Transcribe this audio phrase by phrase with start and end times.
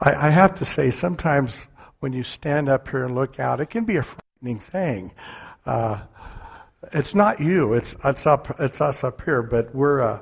[0.00, 1.68] I, I have to say, sometimes
[2.00, 5.12] when you stand up here and look out, it can be a frightening thing.
[5.66, 6.00] Uh,
[6.92, 10.20] it's not you; it's it's up it's us up here, but we're uh,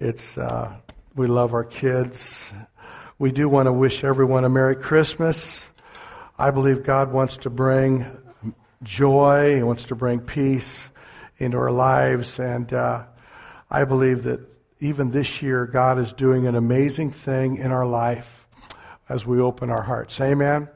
[0.00, 0.74] it's uh,
[1.14, 2.50] we love our kids.
[3.18, 5.68] We do want to wish everyone a Merry Christmas.
[6.38, 8.06] I believe God wants to bring
[8.82, 9.56] joy.
[9.56, 10.90] He wants to bring peace
[11.36, 13.04] into our lives, and uh,
[13.70, 14.40] I believe that
[14.80, 18.45] even this year, God is doing an amazing thing in our life
[19.08, 20.20] as we open our hearts.
[20.20, 20.68] Amen.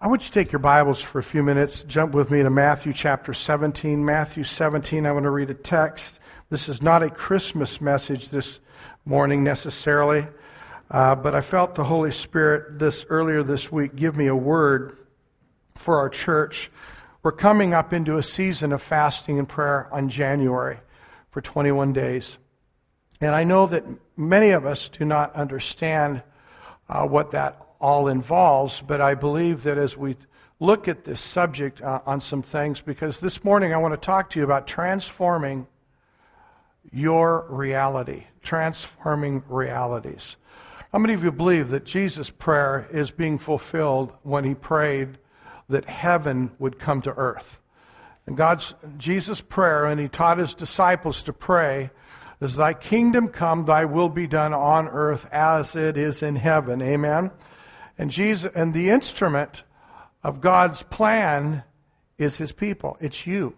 [0.00, 1.82] I want you to take your Bibles for a few minutes.
[1.82, 4.04] Jump with me to Matthew chapter 17.
[4.04, 6.20] Matthew 17, I want to read a text.
[6.50, 8.60] This is not a Christmas message this
[9.04, 10.26] morning necessarily,
[10.90, 14.96] uh, but I felt the Holy Spirit this earlier this week give me a word
[15.74, 16.70] for our church.
[17.24, 20.78] We're coming up into a season of fasting and prayer on January
[21.30, 22.38] for 21 days.
[23.20, 23.84] And I know that
[24.16, 26.22] many of us do not understand
[26.88, 30.16] uh, what that all involves, but I believe that as we
[30.60, 34.30] look at this subject uh, on some things, because this morning I want to talk
[34.30, 35.66] to you about transforming
[36.92, 40.36] your reality, transforming realities.
[40.92, 45.18] How many of you believe that Jesus' prayer is being fulfilled when he prayed
[45.68, 47.60] that heaven would come to earth?
[48.26, 51.90] And God's Jesus' prayer, and he taught his disciples to pray
[52.40, 56.80] as thy kingdom come, thy will be done on earth as it is in heaven.
[56.80, 57.30] Amen.
[57.96, 59.64] And Jesus and the instrument
[60.22, 61.64] of God's plan
[62.16, 62.96] is his people.
[63.00, 63.54] It's you.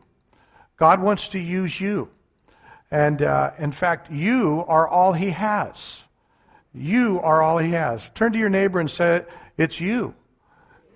[0.77, 2.11] God wants to use you.
[2.91, 6.06] And uh, in fact, you are all he has.
[6.73, 8.11] You are all he has.
[8.11, 9.25] Turn to your neighbor and say,
[9.56, 10.14] It's you.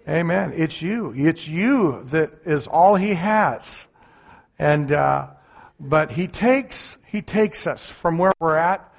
[0.08, 0.52] Amen.
[0.54, 1.12] It's you.
[1.16, 3.88] It's you that is all he has.
[4.58, 5.28] And, uh,
[5.80, 8.92] but he takes he takes us from where we're at.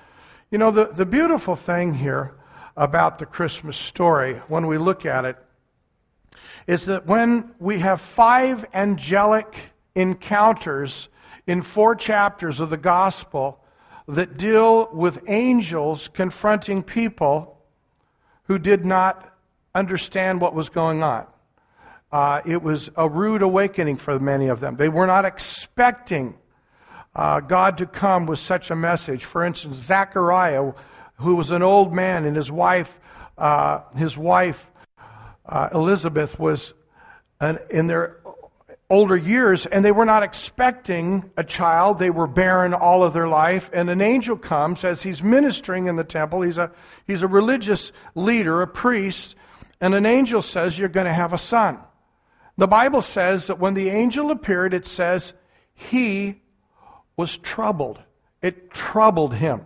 [0.49, 2.33] You know, the, the beautiful thing here
[2.77, 5.35] about the Christmas story, when we look at it,
[6.66, 11.09] is that when we have five angelic encounters
[11.45, 13.59] in four chapters of the gospel
[14.07, 17.57] that deal with angels confronting people
[18.44, 19.38] who did not
[19.73, 21.28] understand what was going on.
[22.13, 24.78] Uh, it was a rude awakening for many of them.
[24.78, 26.38] They were not expecting
[27.16, 29.24] uh, God to come with such a message.
[29.24, 30.74] For instance, Zechariah,
[31.16, 33.00] who was an old man, and his wife,
[33.38, 34.70] uh, his wife
[35.46, 36.74] uh, Elizabeth, was
[37.40, 38.20] an, in their
[38.90, 42.00] older years, and they were not expecting a child.
[42.00, 45.96] They were barren all of their life, and an angel comes as he's ministering in
[45.96, 46.42] the temple.
[46.42, 46.72] He's a
[47.08, 49.36] he's a religious leader, a priest,
[49.80, 51.80] and an angel says, "You're going to have a son."
[52.58, 55.34] The Bible says that when the angel appeared, it says
[55.74, 56.42] he
[57.18, 58.00] was troubled.
[58.42, 59.62] It troubled him.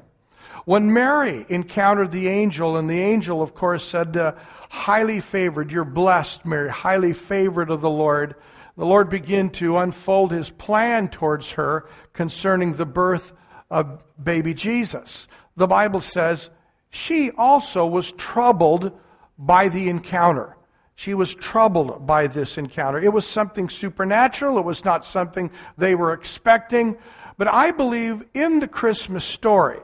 [0.65, 4.33] When Mary encountered the angel, and the angel, of course, said, uh,
[4.69, 8.35] Highly favored, you're blessed, Mary, highly favored of the Lord,
[8.77, 13.33] the Lord began to unfold his plan towards her concerning the birth
[13.69, 15.27] of baby Jesus.
[15.57, 16.49] The Bible says
[16.89, 18.97] she also was troubled
[19.37, 20.55] by the encounter.
[20.95, 22.99] She was troubled by this encounter.
[22.99, 24.57] It was something supernatural.
[24.57, 26.97] It was not something they were expecting.
[27.39, 29.79] But I believe in the Christmas story,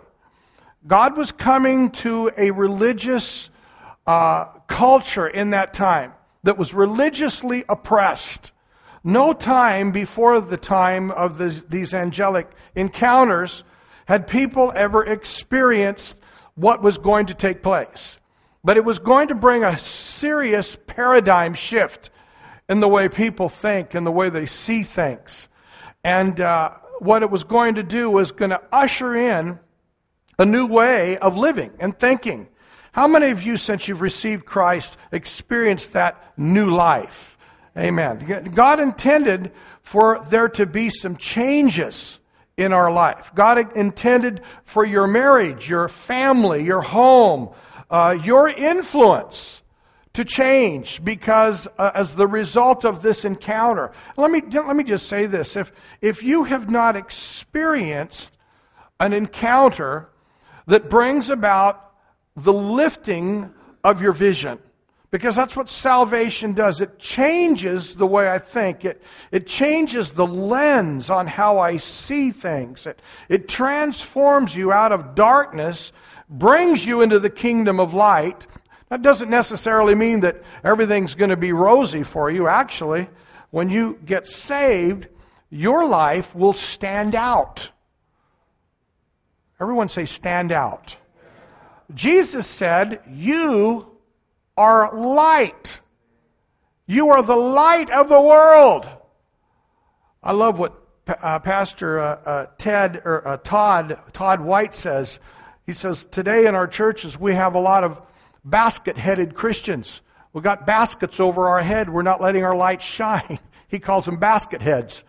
[0.86, 3.50] God was coming to a religious
[4.06, 6.12] uh, culture in that time
[6.44, 8.52] that was religiously oppressed.
[9.06, 13.64] No time before the time of the, these angelic encounters
[14.06, 16.20] had people ever experienced
[16.56, 18.20] what was going to take place.
[18.66, 22.10] But it was going to bring a serious paradigm shift
[22.68, 25.48] in the way people think and the way they see things.
[26.04, 29.60] And uh, what it was going to do was going to usher in
[30.38, 32.48] a new way of living and thinking.
[32.92, 37.38] How many of you, since you've received Christ, experienced that new life?
[37.78, 38.52] Amen.
[38.54, 39.52] God intended
[39.82, 42.20] for there to be some changes
[42.58, 43.32] in our life.
[43.36, 47.50] God intended for your marriage, your family, your home,
[47.90, 49.62] uh, your influence
[50.16, 53.92] to change because uh, as the result of this encounter.
[54.18, 55.56] Let me, let me just say this.
[55.56, 55.72] If,
[56.02, 58.32] if you have not experienced
[59.00, 60.10] an encounter
[60.68, 61.94] that brings about
[62.36, 63.54] the lifting
[63.84, 64.60] of your vision,
[65.12, 66.82] because that's what salvation does.
[66.82, 68.84] It changes the way I think.
[68.84, 69.02] It,
[69.32, 72.86] it changes the lens on how I see things.
[72.86, 75.94] It, it transforms you out of darkness,
[76.30, 78.48] brings you into the kingdom of light,
[78.96, 82.48] that doesn't necessarily mean that everything's going to be rosy for you.
[82.48, 83.10] Actually,
[83.52, 85.10] when you get saved,
[85.50, 87.72] your life will stand out.
[89.60, 90.98] Everyone say, stand out.
[91.94, 93.98] Jesus said, You
[94.56, 95.82] are light.
[96.88, 98.88] You are the light of the world.
[100.24, 105.20] I love what uh, Pastor uh, uh, Ted or uh, Todd Todd White says.
[105.66, 108.02] He says today in our churches we have a lot of
[108.46, 110.02] basket-headed Christians.
[110.32, 111.90] We've got baskets over our head.
[111.90, 113.40] We're not letting our light shine.
[113.68, 115.04] He calls them basket heads.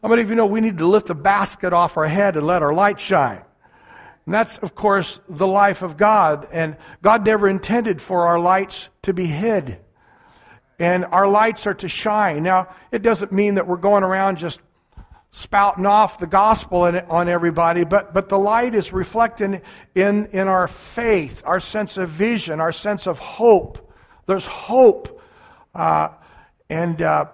[0.00, 2.46] How many of you know we need to lift the basket off our head and
[2.46, 3.42] let our light shine?
[4.24, 6.46] And that's, of course, the life of God.
[6.52, 9.78] And God never intended for our lights to be hid.
[10.78, 12.44] And our lights are to shine.
[12.44, 14.60] Now, it doesn't mean that we're going around just
[15.30, 19.60] spouting off the gospel on everybody, but, but the light is reflecting
[19.94, 23.92] in, in our faith, our sense of vision, our sense of hope.
[24.26, 25.20] There's hope.
[25.74, 26.08] Uh,
[26.70, 27.26] and uh,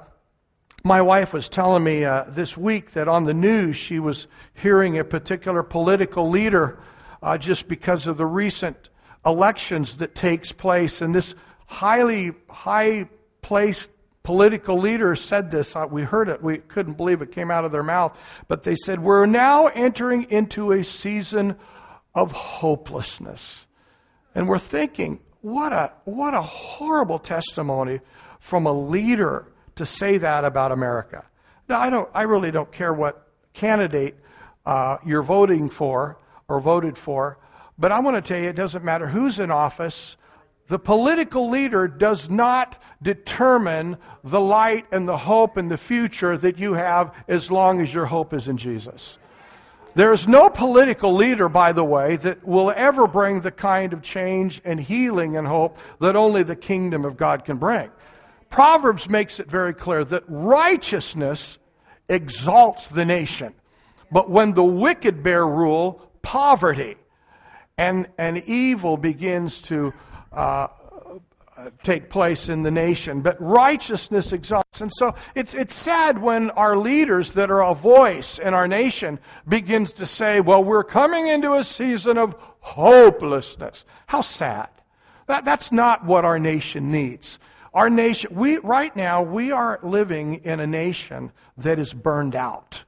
[0.85, 4.99] my wife was telling me uh, this week that on the news she was hearing
[4.99, 6.79] a particular political leader
[7.23, 8.91] uh, just because of the recent
[9.25, 11.35] elections that takes place, and this
[11.67, 13.08] highly high
[13.41, 13.91] placed
[14.24, 15.76] political leader said this.
[15.76, 16.42] Uh, we heard it.
[16.42, 18.18] We couldn't believe it came out of their mouth.
[18.48, 21.56] But they said, We're now entering into a season
[22.14, 23.66] of hopelessness.
[24.34, 28.00] And we're thinking, what a, what a horrible testimony
[28.40, 31.26] from a leader to say that about America.
[31.68, 34.16] Now, I, don't, I really don't care what candidate
[34.66, 36.18] uh, you're voting for
[36.48, 37.38] or voted for,
[37.78, 40.16] but I want to tell you it doesn't matter who's in office.
[40.69, 46.58] The political leader does not determine the light and the hope and the future that
[46.58, 49.19] you have as long as your hope is in Jesus.
[49.94, 54.02] There is no political leader, by the way, that will ever bring the kind of
[54.02, 57.90] change and healing and hope that only the kingdom of God can bring.
[58.50, 61.58] Proverbs makes it very clear that righteousness
[62.08, 63.55] exalts the nation.
[64.10, 66.96] But when the wicked bear rule, poverty
[67.76, 69.93] and, and evil begins to
[70.34, 70.69] uh,
[71.82, 73.20] take place in the nation.
[73.20, 74.81] But righteousness exalts.
[74.81, 79.19] And so it's, it's sad when our leaders that are a voice in our nation
[79.48, 83.84] begins to say, well, we're coming into a season of hopelessness.
[84.06, 84.69] How sad.
[85.26, 87.38] That, that's not what our nation needs.
[87.72, 92.84] Our nation, we, right now, we are living in a nation that is burned out.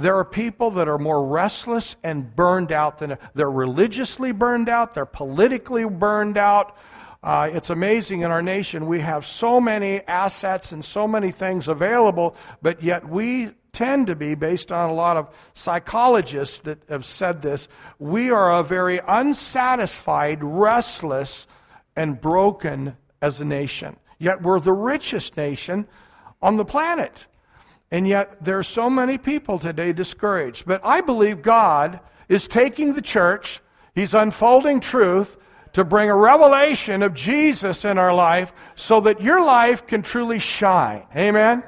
[0.00, 4.94] There are people that are more restless and burned out than they're religiously burned out,
[4.94, 6.74] they're politically burned out.
[7.22, 11.68] Uh, it's amazing in our nation, we have so many assets and so many things
[11.68, 17.04] available, but yet we tend to be, based on a lot of psychologists that have
[17.04, 17.68] said this,
[17.98, 21.46] we are a very unsatisfied, restless,
[21.94, 23.96] and broken as a nation.
[24.18, 25.86] Yet we're the richest nation
[26.40, 27.26] on the planet.
[27.90, 30.66] And yet there are so many people today discouraged.
[30.66, 33.60] But I believe God is taking the church,
[33.94, 35.36] He's unfolding truth
[35.72, 40.38] to bring a revelation of Jesus in our life so that your life can truly
[40.38, 41.04] shine.
[41.14, 41.62] Amen?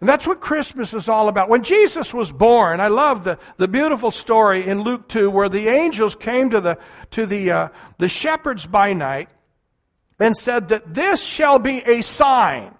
[0.00, 1.48] And that's what Christmas is all about.
[1.48, 5.68] When Jesus was born, I love the, the beautiful story in Luke 2 where the
[5.68, 6.78] angels came to the,
[7.12, 7.68] to the, uh,
[7.98, 9.30] the shepherds by night
[10.18, 12.74] and said that this shall be a sign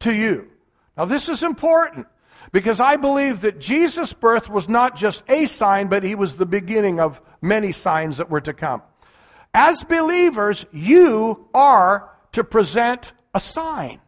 [0.00, 0.48] to you.
[0.96, 2.06] Now, this is important
[2.52, 6.46] because I believe that Jesus' birth was not just a sign, but he was the
[6.46, 8.82] beginning of many signs that were to come.
[9.54, 14.00] As believers, you are to present a sign.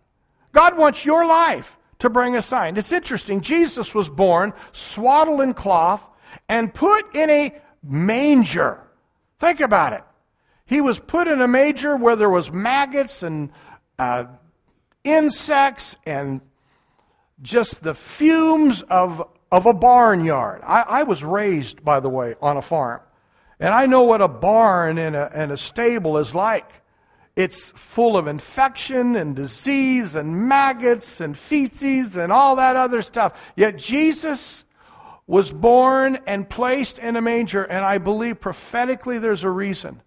[0.53, 2.76] God wants your life to bring a sign.
[2.76, 3.41] It's interesting.
[3.41, 6.09] Jesus was born swaddled in cloth
[6.49, 8.81] and put in a manger.
[9.38, 10.03] Think about it.
[10.67, 13.50] He was put in a manger where there was maggots and
[13.99, 14.25] uh,
[15.05, 16.41] insects and
[17.43, 20.63] just the fumes of, of a barnyard.
[20.65, 23.01] I, I was raised, by the way, on a farm.
[23.59, 26.83] And I know what a barn and a, and a stable is like.
[27.37, 33.53] It's full of infection and disease and maggots and feces and all that other stuff.
[33.57, 34.65] Yet Jesus
[35.27, 40.03] was born and placed in a manger, and I believe prophetically there's a reason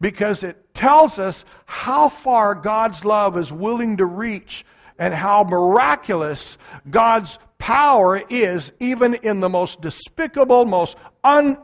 [0.00, 4.66] because it tells us how far God's love is willing to reach
[4.98, 11.58] and how miraculous God's power is, even in the most despicable, most un,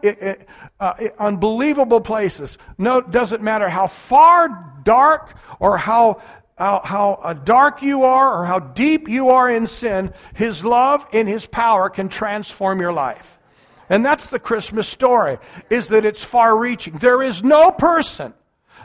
[0.80, 2.58] uh, unbelievable places.
[2.78, 6.20] No, it doesn't matter how far dark or how,
[6.56, 11.06] how, how uh, dark you are or how deep you are in sin, His love
[11.12, 13.38] and His power can transform your life.
[13.88, 16.94] And that's the Christmas story, is that it's far reaching.
[16.94, 18.32] There is no person,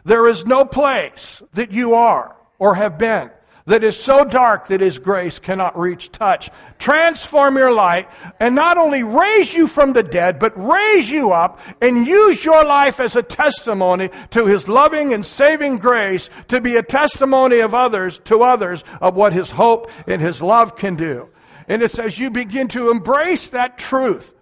[0.03, 3.31] there is no place that you are or have been
[3.67, 6.49] that is so dark that His grace cannot reach, touch.
[6.79, 8.09] Transform your light
[8.39, 12.65] and not only raise you from the dead, but raise you up and use your
[12.65, 17.75] life as a testimony to His loving and saving grace to be a testimony of
[17.75, 21.29] others, to others, of what His hope and His love can do.
[21.67, 24.33] And it says you begin to embrace that truth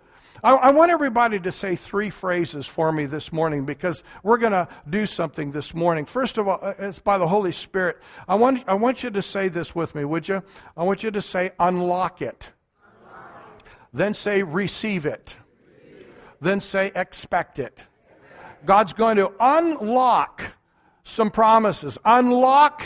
[0.45, 4.51] I, I want everybody to say three phrases for me this morning because we're going
[4.51, 6.05] to do something this morning.
[6.05, 7.97] First of all, uh, it's by the Holy Spirit.
[8.27, 10.43] I want, I want you to say this with me, would you?
[10.77, 12.51] I want you to say, unlock it.
[13.91, 15.35] Then say, receive it.
[16.39, 17.79] Then say, expect it.
[18.65, 20.57] God's going to unlock
[21.03, 22.83] some promises, unlock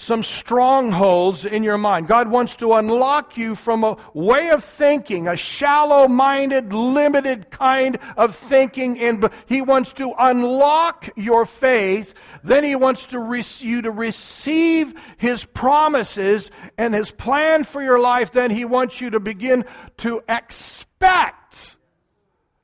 [0.00, 2.08] some strongholds in your mind.
[2.08, 7.98] God wants to unlock you from a way of thinking, a shallow minded, limited kind
[8.16, 8.98] of thinking.
[8.98, 12.14] And He wants to unlock your faith.
[12.42, 18.00] Then He wants to re- you to receive His promises and His plan for your
[18.00, 18.32] life.
[18.32, 19.66] Then He wants you to begin
[19.98, 21.76] to expect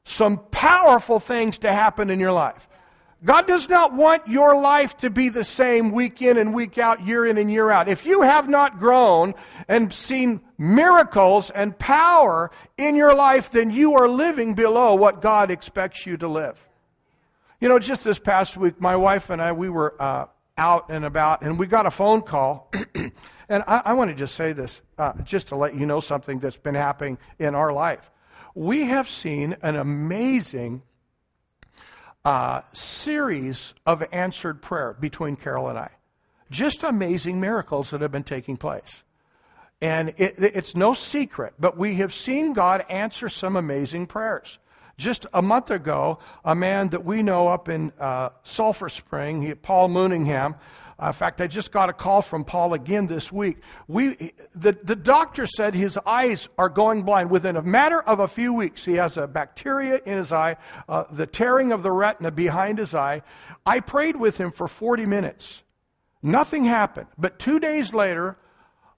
[0.05, 2.67] some powerful things to happen in your life.
[3.25, 7.07] God does not want your life to be the same week in and week out,
[7.07, 7.89] year in and year out.
[7.89, 9.35] If you have not grown
[9.69, 15.51] and seen miracles and power in your life, then you are living below what God
[15.51, 16.69] expects you to live.
[17.59, 20.27] You know, just this past week, my wife and I, we were uh,
[20.59, 22.71] out and about, and we got a phone call.
[22.95, 26.39] and I, I, want to just say this, uh, just to let you know something
[26.39, 28.11] that's been happening in our life.
[28.55, 30.83] We have seen an amazing
[32.27, 35.91] uh, series of answered prayer between Carol and I.
[36.51, 39.05] Just amazing miracles that have been taking place.
[39.81, 44.59] And it, it's no secret, but we have seen God answer some amazing prayers.
[44.99, 49.89] Just a month ago, a man that we know up in uh, Sulphur Spring, Paul
[49.89, 50.57] Mooningham,
[50.99, 53.59] uh, in fact, I just got a call from Paul again this week.
[53.87, 57.31] We, the, the doctor said his eyes are going blind.
[57.31, 60.57] Within a matter of a few weeks, he has a bacteria in his eye,
[60.89, 63.23] uh, the tearing of the retina behind his eye.
[63.67, 65.65] I prayed with him for 40 minutes.
[66.23, 67.09] Nothing happened.
[67.19, 68.39] But two days later,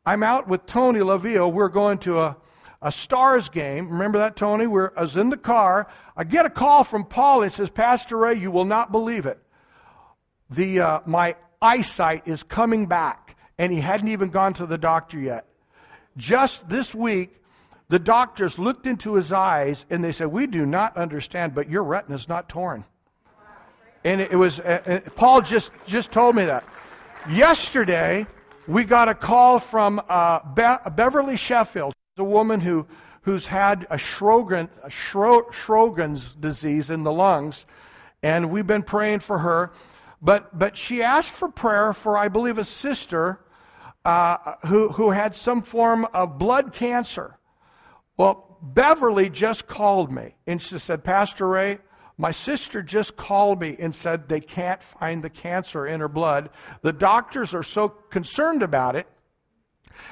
[0.06, 1.52] I'm out with Tony Lavio.
[1.52, 2.36] We're going to a,
[2.80, 3.90] a Stars game.
[3.90, 4.68] Remember that, Tony?
[4.68, 5.88] We're, I was in the car.
[6.16, 7.42] I get a call from Paul.
[7.42, 9.40] He says, Pastor Ray, you will not believe it.
[10.48, 15.18] The, uh, my eyesight is coming back, and he hadn't even gone to the doctor
[15.18, 15.46] yet.
[16.16, 17.38] Just this week,
[17.88, 21.84] the doctors looked into his eyes and they said, We do not understand, but your
[21.84, 22.84] retina is not torn.
[24.04, 26.64] And it was, uh, uh, Paul just, just told me that.
[27.28, 28.26] Yesterday,
[28.66, 32.86] we got a call from uh, Be- Beverly Sheffield, a woman who,
[33.22, 34.90] who's had a, Sjogren, a
[36.40, 37.66] disease in the lungs,
[38.22, 39.72] and we've been praying for her.
[40.20, 43.40] But, but she asked for prayer for, I believe, a sister
[44.04, 47.38] uh, who, who had some form of blood cancer.
[48.16, 51.78] Well, Beverly just called me and she said, Pastor Ray,
[52.16, 56.50] my sister just called me and said they can't find the cancer in her blood.
[56.82, 59.06] The doctors are so concerned about it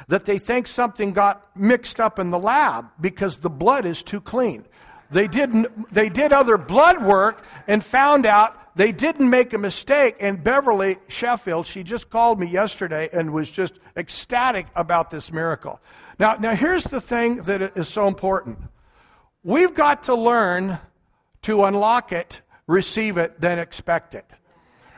[0.07, 4.21] that they think something got mixed up in the lab because the blood is too
[4.21, 4.65] clean.
[5.11, 5.53] They did,
[5.91, 10.17] they did other blood work and found out they didn't make a mistake.
[10.21, 15.81] And Beverly Sheffield, she just called me yesterday and was just ecstatic about this miracle.
[16.19, 18.59] Now, now here's the thing that is so important.
[19.43, 20.79] We've got to learn
[21.43, 24.27] to unlock it, receive it, then expect it.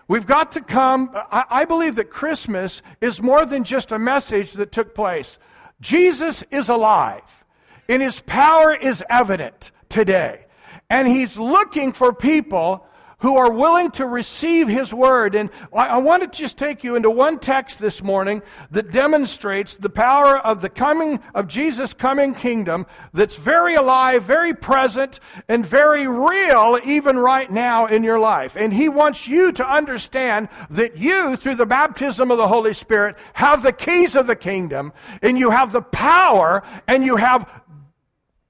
[0.09, 1.11] We've got to come.
[1.15, 5.39] I, I believe that Christmas is more than just a message that took place.
[5.81, 7.45] Jesus is alive,
[7.89, 10.47] and his power is evident today.
[10.91, 12.87] And he's looking for people
[13.21, 15.35] who are willing to receive His Word.
[15.35, 19.91] And I, want to just take you into one text this morning that demonstrates the
[19.91, 26.07] power of the coming, of Jesus' coming kingdom that's very alive, very present, and very
[26.07, 28.55] real even right now in your life.
[28.57, 33.17] And He wants you to understand that you, through the baptism of the Holy Spirit,
[33.35, 37.51] have the keys of the kingdom, and you have the power, and you have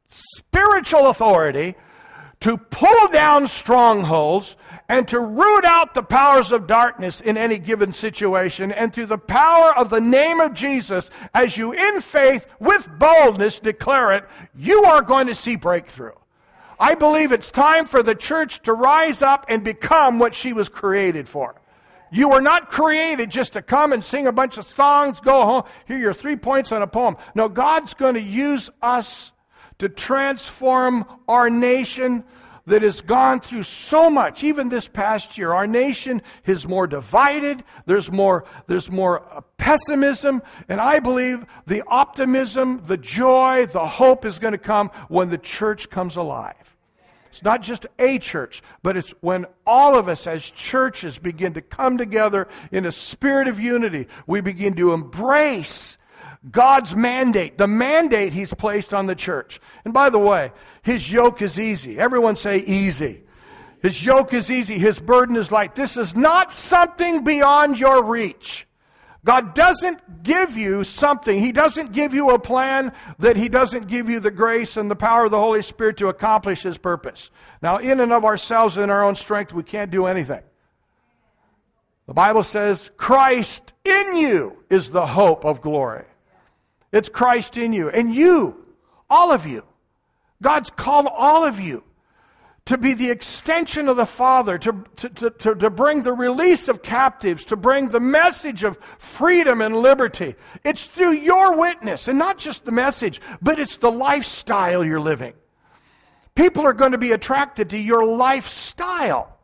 [0.08, 1.74] spiritual authority
[2.40, 4.56] to pull down strongholds
[4.88, 8.72] and to root out the powers of darkness in any given situation.
[8.72, 13.60] And through the power of the name of Jesus, as you in faith with boldness
[13.60, 14.24] declare it,
[14.56, 16.12] you are going to see breakthrough.
[16.80, 20.68] I believe it's time for the church to rise up and become what she was
[20.68, 21.60] created for.
[22.10, 25.64] You were not created just to come and sing a bunch of songs, go home,
[25.86, 27.16] hear your three points on a poem.
[27.34, 29.32] No, God's going to use us
[29.78, 32.24] to transform our nation
[32.68, 35.52] that has gone through so much, even this past year.
[35.52, 37.64] Our nation is more divided.
[37.86, 44.24] There's more, there's more uh, pessimism, and I believe the optimism, the joy, the hope
[44.24, 46.54] is going to come when the church comes alive.
[47.30, 51.60] It's not just a church, but it's when all of us as churches begin to
[51.60, 54.08] come together in a spirit of unity.
[54.26, 55.97] We begin to embrace
[56.50, 59.60] God's mandate, the mandate He's placed on the church.
[59.84, 60.52] And by the way,
[60.82, 61.98] His yoke is easy.
[61.98, 63.24] Everyone say easy.
[63.82, 64.78] His yoke is easy.
[64.78, 65.74] His burden is light.
[65.74, 68.66] This is not something beyond your reach.
[69.24, 71.38] God doesn't give you something.
[71.40, 74.96] He doesn't give you a plan that He doesn't give you the grace and the
[74.96, 77.30] power of the Holy Spirit to accomplish His purpose.
[77.60, 80.42] Now, in and of ourselves, in our own strength, we can't do anything.
[82.06, 86.06] The Bible says, Christ in you is the hope of glory.
[86.92, 87.88] It's Christ in you.
[87.90, 88.64] And you,
[89.10, 89.64] all of you,
[90.42, 91.84] God's called all of you
[92.68, 96.82] to be the extension of the Father, to, to, to, to, bring the release of
[96.82, 100.34] captives, to bring the message of freedom and liberty.
[100.64, 105.32] It's through your witness, and not just the message, but it's the lifestyle you're living.
[106.34, 109.34] People are going to be attracted to your lifestyle,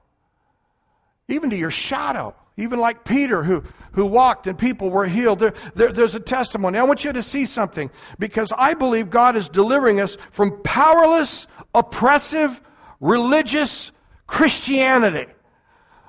[1.27, 2.37] even to your shadow.
[2.57, 5.41] Even like Peter, who, who walked and people were healed.
[5.41, 6.79] There, there, there's a testimony.
[6.79, 11.49] I want you to see something because I believe God is delivering us from powerless,
[11.75, 12.61] oppressive,
[13.01, 13.91] religious
[14.27, 15.27] Christianity.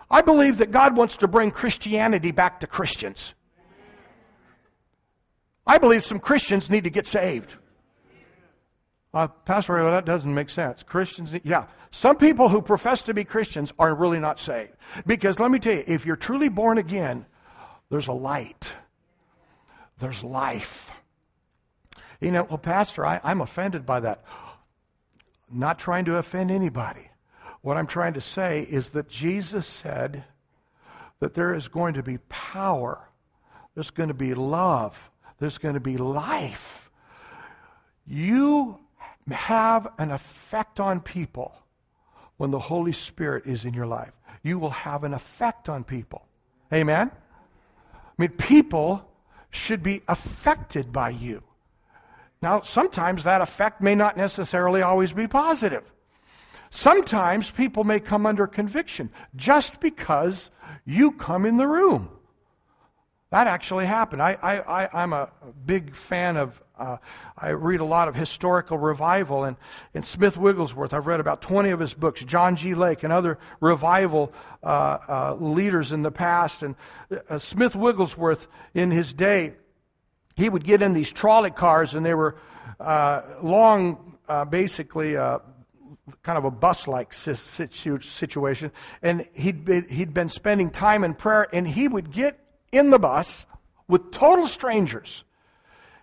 [0.10, 3.34] I believe that God wants to bring Christianity back to Christians.
[5.66, 7.56] I believe some Christians need to get saved.
[9.16, 10.84] Uh, Pastor, well, that doesn't make sense.
[10.84, 11.68] Christians, yeah.
[11.90, 14.74] Some people who profess to be Christians are really not saved.
[15.08, 17.26] Because let me tell you, if you're truly born again,
[17.90, 18.76] there's a light,
[20.00, 20.92] there's life.
[22.20, 24.26] You know, well, Pastor, I, I'm offended by that
[25.50, 27.10] not trying to offend anybody.
[27.62, 30.26] What I'm trying to say is that Jesus said
[31.22, 33.08] that there is going to be power,
[33.76, 36.92] there's going to be love, there's going to be life.
[38.06, 38.80] You
[39.34, 41.55] have an effect on people
[42.38, 44.12] when the Holy Spirit is in your life.
[44.44, 46.27] You will have an effect on people.
[46.74, 47.12] Amen?
[47.94, 49.10] I mean, people
[49.50, 51.44] should be affected by you.
[52.42, 55.92] Now, sometimes that effect may not necessarily always be positive.
[56.70, 60.51] Sometimes people may come under conviction just because
[60.85, 62.09] you come in the room.
[63.36, 64.22] That actually happened.
[64.22, 65.30] I, I, I, am a
[65.66, 66.96] big fan of, uh,
[67.38, 69.58] I read a lot of historical revival, and,
[69.94, 72.76] and Smith Wigglesworth, I've read about 20 of his books, John G.
[72.76, 74.32] Lake, and other revival
[74.64, 76.64] uh, uh, leaders in the past.
[76.64, 76.76] And
[77.30, 79.56] uh, Smith Wigglesworth, in his day,
[80.38, 82.38] he would get in these trolley cars, and they were
[82.80, 85.40] uh, long, uh, basically, uh,
[86.24, 88.72] kind of a bus like situation.
[89.02, 92.40] And he'd he'd been spending time in prayer, and he would get
[92.75, 93.46] in the bus
[93.88, 95.24] with total strangers.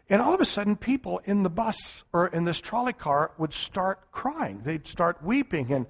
[0.08, 3.52] And all of a sudden, people in the bus or in this trolley car would
[3.52, 4.62] start crying.
[4.64, 5.86] They'd start weeping, and,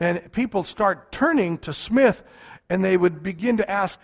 [0.00, 2.22] and people start turning to Smith,
[2.70, 4.00] and they would begin to ask,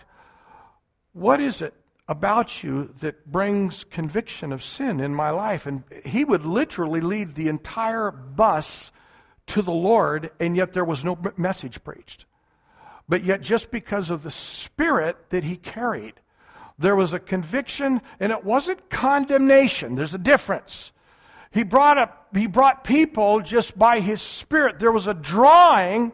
[1.13, 1.73] What is it
[2.07, 5.65] about you that brings conviction of sin in my life.
[5.65, 8.91] And he would literally lead the entire bus
[9.47, 12.25] to the Lord, and yet there was no message preached.
[13.07, 16.13] But yet, just because of the spirit that he carried,
[16.83, 19.95] there was a conviction, and it wasn't condemnation.
[19.95, 20.91] There's a difference.
[21.49, 24.79] He brought up, he brought people just by his spirit.
[24.79, 26.11] There was a drawing,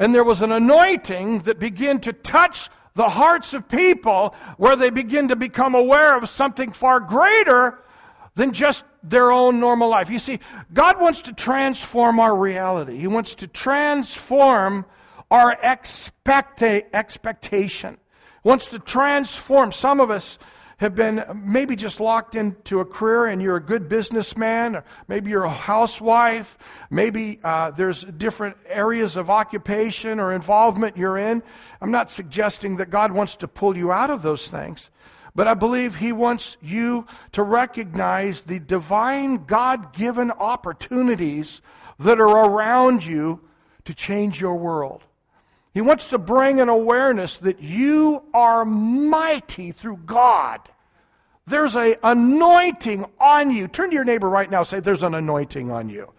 [0.00, 4.90] and there was an anointing that began to touch the hearts of people where they
[4.90, 7.78] begin to become aware of something far greater
[8.34, 10.10] than just their own normal life.
[10.10, 10.40] You see,
[10.72, 12.98] God wants to transform our reality.
[12.98, 14.86] He wants to transform
[15.30, 17.96] our expecta- expectation.
[18.42, 20.38] Wants to transform some of us
[20.80, 25.30] have been maybe just locked into a career and you're a good businessman, or maybe
[25.30, 26.56] you're a housewife,
[26.88, 31.42] maybe uh, there's different areas of occupation or involvement you're in.
[31.82, 34.90] I'm not suggesting that God wants to pull you out of those things,
[35.34, 41.60] but I believe He wants you to recognize the divine, God given opportunities
[41.98, 43.42] that are around you
[43.84, 45.02] to change your world.
[45.72, 50.60] He wants to bring an awareness that you are mighty through God.
[51.46, 53.68] There's an anointing on you.
[53.68, 54.62] Turn to your neighbor right now.
[54.62, 56.12] Say, There's an anointing on you.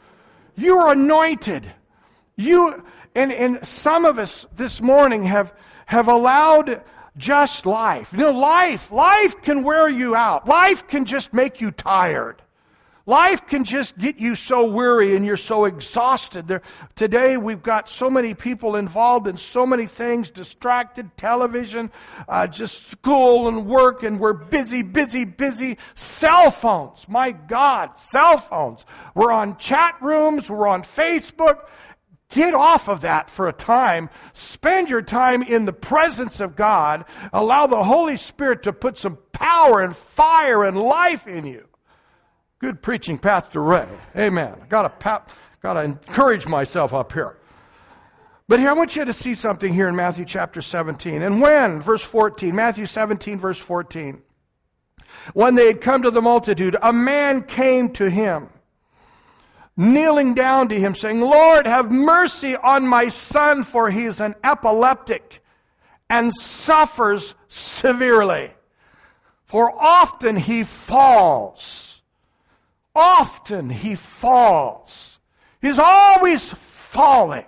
[0.56, 1.72] You're anointed.
[2.36, 2.84] You
[3.16, 5.54] and, and some of us this morning have,
[5.86, 6.84] have allowed
[7.18, 8.14] just life.
[8.14, 10.48] You know, life, life can wear you out.
[10.48, 12.42] Life can just make you tired.
[13.12, 16.48] Life can just get you so weary and you're so exhausted.
[16.48, 16.62] There,
[16.96, 21.92] today we've got so many people involved in so many things distracted, television,
[22.30, 25.78] uh, just school and work, and we're busy, busy, busy.
[25.94, 28.86] Cell phones, my God, cell phones.
[29.14, 31.68] We're on chat rooms, we're on Facebook.
[32.30, 34.10] Get off of that for a time.
[34.32, 37.04] Spend your time in the presence of God.
[37.34, 41.68] Allow the Holy Spirit to put some power and fire and life in you.
[42.62, 43.88] Good preaching, Pastor Ray.
[44.16, 44.56] Amen.
[44.70, 45.28] Got to pat,
[45.64, 47.36] got to encourage myself up here.
[48.48, 51.24] But here, I want you to see something here in Matthew chapter 17.
[51.24, 54.22] And when, verse 14, Matthew 17, verse 14.
[55.34, 58.50] When they had come to the multitude, a man came to him,
[59.76, 64.36] kneeling down to him, saying, Lord, have mercy on my son, for he is an
[64.44, 65.44] epileptic
[66.12, 68.54] and suffers severely.
[69.46, 71.91] For often he falls
[72.96, 75.20] Often he falls.
[75.62, 77.46] He's always falling.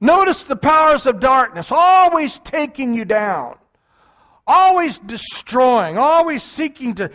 [0.00, 3.56] Notice the powers of darkness always taking you down,
[4.46, 7.10] always destroying, always seeking to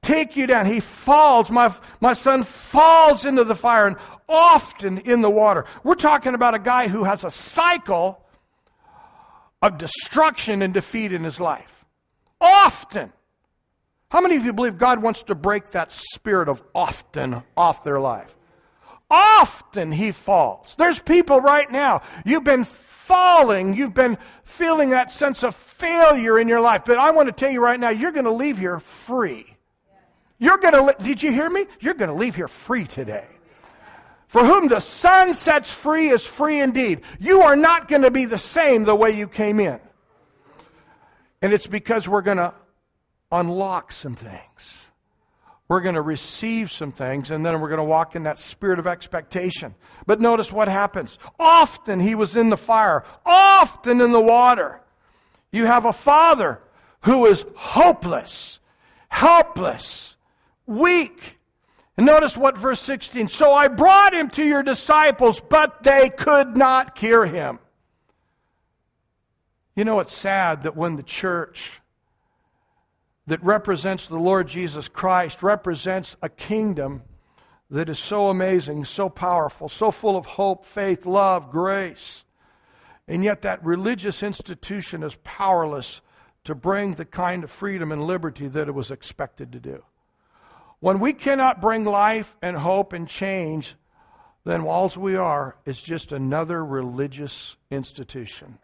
[0.00, 0.66] take you down.
[0.66, 1.50] He falls.
[1.50, 3.96] My, my son falls into the fire and
[4.28, 5.64] often in the water.
[5.84, 8.24] We're talking about a guy who has a cycle
[9.60, 11.84] of destruction and defeat in his life.
[12.40, 13.12] Often.
[14.12, 17.98] How many of you believe God wants to break that spirit of often off their
[17.98, 18.36] life?
[19.10, 20.74] Often he falls.
[20.76, 26.46] There's people right now, you've been falling, you've been feeling that sense of failure in
[26.46, 28.80] your life, but I want to tell you right now, you're going to leave here
[28.80, 29.56] free.
[30.38, 31.64] You're going to, did you hear me?
[31.80, 33.28] You're going to leave here free today.
[34.28, 37.00] For whom the Son sets free is free indeed.
[37.18, 39.80] You are not going to be the same the way you came in.
[41.40, 42.54] And it's because we're going to
[43.32, 44.86] unlock some things.
[45.68, 48.78] We're going to receive some things, and then we're going to walk in that spirit
[48.78, 49.74] of expectation.
[50.06, 51.18] But notice what happens.
[51.40, 54.82] Often he was in the fire, often in the water.
[55.50, 56.60] You have a father
[57.02, 58.60] who is hopeless,
[59.08, 60.16] helpless,
[60.66, 61.38] weak.
[61.96, 66.56] And notice what verse 16 So I brought him to your disciples, but they could
[66.56, 67.58] not cure him.
[69.74, 71.81] You know, it's sad that when the church
[73.32, 77.02] that represents the Lord Jesus Christ, represents a kingdom
[77.70, 82.26] that is so amazing, so powerful, so full of hope, faith, love, grace.
[83.08, 86.02] And yet, that religious institution is powerless
[86.44, 89.82] to bring the kind of freedom and liberty that it was expected to do.
[90.80, 93.76] When we cannot bring life and hope and change,
[94.44, 98.58] then all we are is just another religious institution.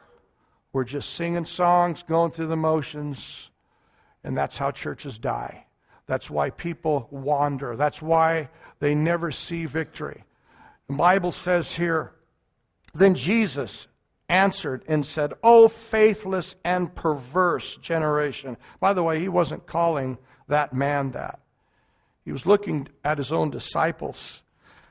[0.74, 3.47] We're just singing songs, going through the motions,
[4.28, 5.64] and that's how churches die.
[6.04, 7.76] That's why people wander.
[7.76, 10.22] That's why they never see victory.
[10.86, 12.12] The Bible says here,
[12.92, 13.88] then Jesus
[14.28, 18.58] answered and said, O faithless and perverse generation.
[18.80, 21.40] By the way, he wasn't calling that man that.
[22.22, 24.42] He was looking at his own disciples.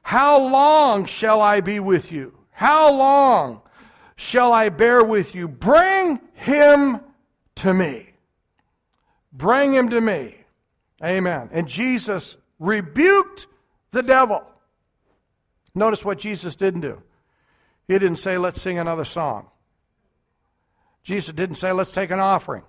[0.01, 2.35] How long shall I be with you?
[2.49, 3.61] How long
[4.15, 5.47] shall I bear with you?
[5.47, 7.01] Bring him
[7.57, 8.06] to me.
[9.37, 10.35] Bring him to me.
[11.03, 11.49] Amen.
[11.51, 13.45] And Jesus rebuked
[13.91, 14.43] the devil.
[15.75, 17.03] Notice what Jesus didn't do.
[17.87, 19.47] He didn't say, let's sing another song.
[21.03, 22.63] Jesus didn't say, let's take an offering.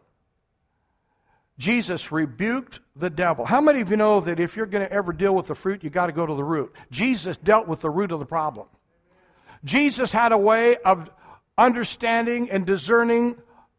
[1.58, 3.44] Jesus rebuked the devil.
[3.44, 5.82] How many of you know that if you're going to ever deal with the fruit,
[5.82, 6.72] you got to go to the root?
[6.92, 8.68] Jesus dealt with the root of the problem.
[9.64, 11.10] Jesus had a way of
[11.56, 13.36] understanding and discerning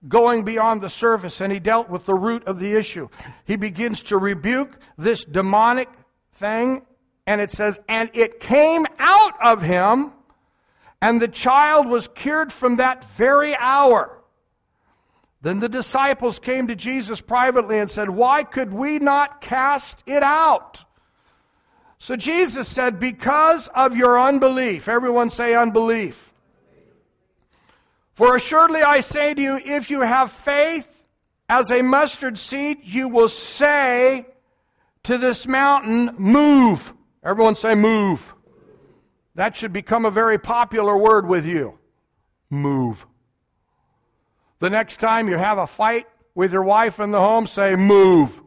[0.07, 3.09] going beyond the surface and he dealt with the root of the issue.
[3.45, 5.89] He begins to rebuke this demonic
[6.33, 6.85] thing,
[7.27, 10.13] and it says, And it came out of him,
[11.01, 14.19] and the child was cured from that very hour.
[15.41, 20.23] Then the disciples came to Jesus privately and said, Why could we not cast it
[20.23, 20.83] out?
[21.97, 24.87] So Jesus said, Because of your unbelief.
[24.87, 26.28] Everyone say unbelief.
[28.19, 31.05] For assuredly I say to you, if you have faith
[31.47, 34.25] as a mustard seed, you will say
[35.03, 36.91] to this mountain, Move.
[37.23, 38.33] Everyone say, Move.
[39.35, 41.79] That should become a very popular word with you.
[42.49, 43.07] Move.
[44.59, 46.05] The next time you have a fight
[46.35, 48.41] with your wife in the home, say, Move.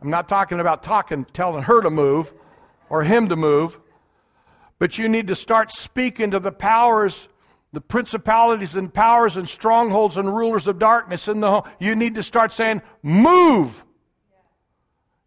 [0.00, 2.32] I'm not talking about talking, telling her to move
[2.88, 3.80] or him to move.
[4.82, 7.28] But you need to start speaking to the powers,
[7.72, 11.62] the principalities and powers and strongholds and rulers of darkness in the home.
[11.78, 13.84] You need to start saying, Move.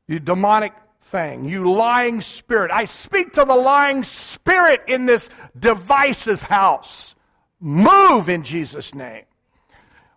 [0.09, 2.69] You demonic thing, you lying spirit.
[2.69, 7.15] I speak to the lying spirit in this divisive house.
[7.61, 9.23] Move in Jesus' name.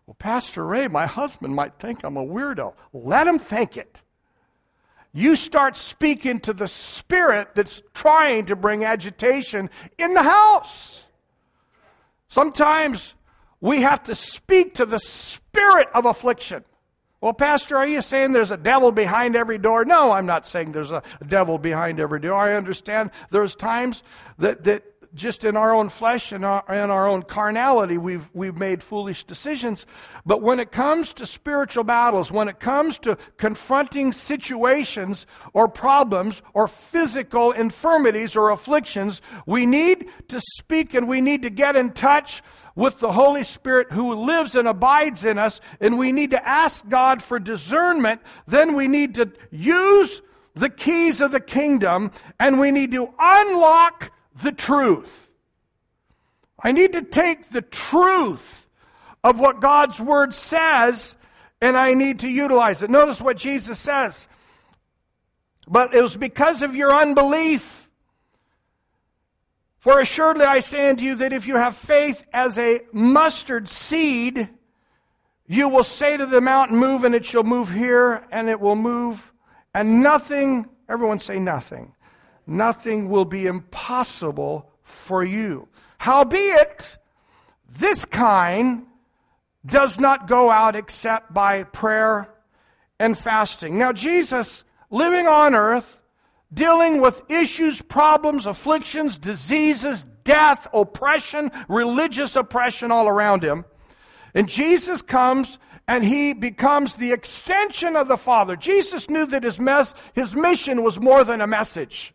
[0.05, 2.75] Well, Pastor Ray, my husband might think I'm a weirdo.
[2.93, 4.03] Let him think it.
[5.19, 11.07] You start speaking to the spirit that's trying to bring agitation in the house.
[12.29, 13.17] Sometimes
[13.61, 16.63] we have to speak to the spirit of affliction.
[17.21, 19.85] Well, Pastor, are you saying there's a devil behind every door?
[19.85, 22.35] No, I'm not saying there's a devil behind every door.
[22.35, 24.05] I understand there's times
[24.39, 24.85] that, that
[25.19, 29.25] just in our own flesh and our, in our own carnality, we've, we've made foolish
[29.25, 29.85] decisions.
[30.25, 36.41] But when it comes to spiritual battles, when it comes to confronting situations or problems
[36.55, 41.93] or physical infirmities or afflictions, we need to speak and we need to get in
[41.93, 42.43] touch
[42.75, 46.89] with the Holy Spirit who lives and abides in us, and we need to ask
[46.89, 48.21] God for discernment.
[48.47, 50.23] Then we need to use
[50.55, 55.33] the keys of the kingdom and we need to unlock the truth.
[56.63, 58.69] I need to take the truth
[59.23, 61.17] of what God's word says
[61.61, 62.91] and I need to utilize it.
[62.91, 64.29] Notice what Jesus says.
[65.67, 67.91] But it was because of your unbelief.
[69.79, 74.49] For assuredly I say unto you that if you have faith as a mustard seed,
[75.47, 78.77] you will say to the mountain, Move, and it shall move here, and it will
[78.77, 79.33] move.
[79.75, 81.95] And nothing, everyone say nothing,
[82.49, 85.69] nothing will be impossible for you.
[85.99, 86.99] Howbeit,
[87.69, 88.87] this kind
[89.67, 92.29] does not go out except by prayer
[92.99, 93.79] and fasting.
[93.79, 96.01] Now, Jesus, living on earth,
[96.53, 103.65] dealing with issues, problems, afflictions, diseases, death, oppression, religious oppression all around him.
[104.35, 108.57] And Jesus comes and he becomes the extension of the Father.
[108.57, 112.15] Jesus knew that his, mess, his mission was more than a message.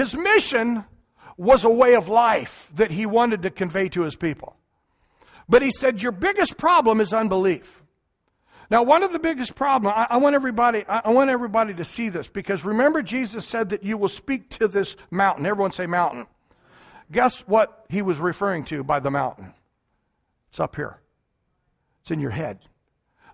[0.00, 0.86] His mission
[1.36, 4.56] was a way of life that he wanted to convey to his people.
[5.46, 7.82] But he said, Your biggest problem is unbelief.
[8.70, 11.84] Now, one of the biggest problems, I, I, want everybody, I, I want everybody to
[11.84, 15.44] see this because remember, Jesus said that you will speak to this mountain.
[15.44, 16.26] Everyone say mountain.
[17.12, 19.52] Guess what he was referring to by the mountain?
[20.48, 20.98] It's up here.
[22.00, 22.60] It's in your head.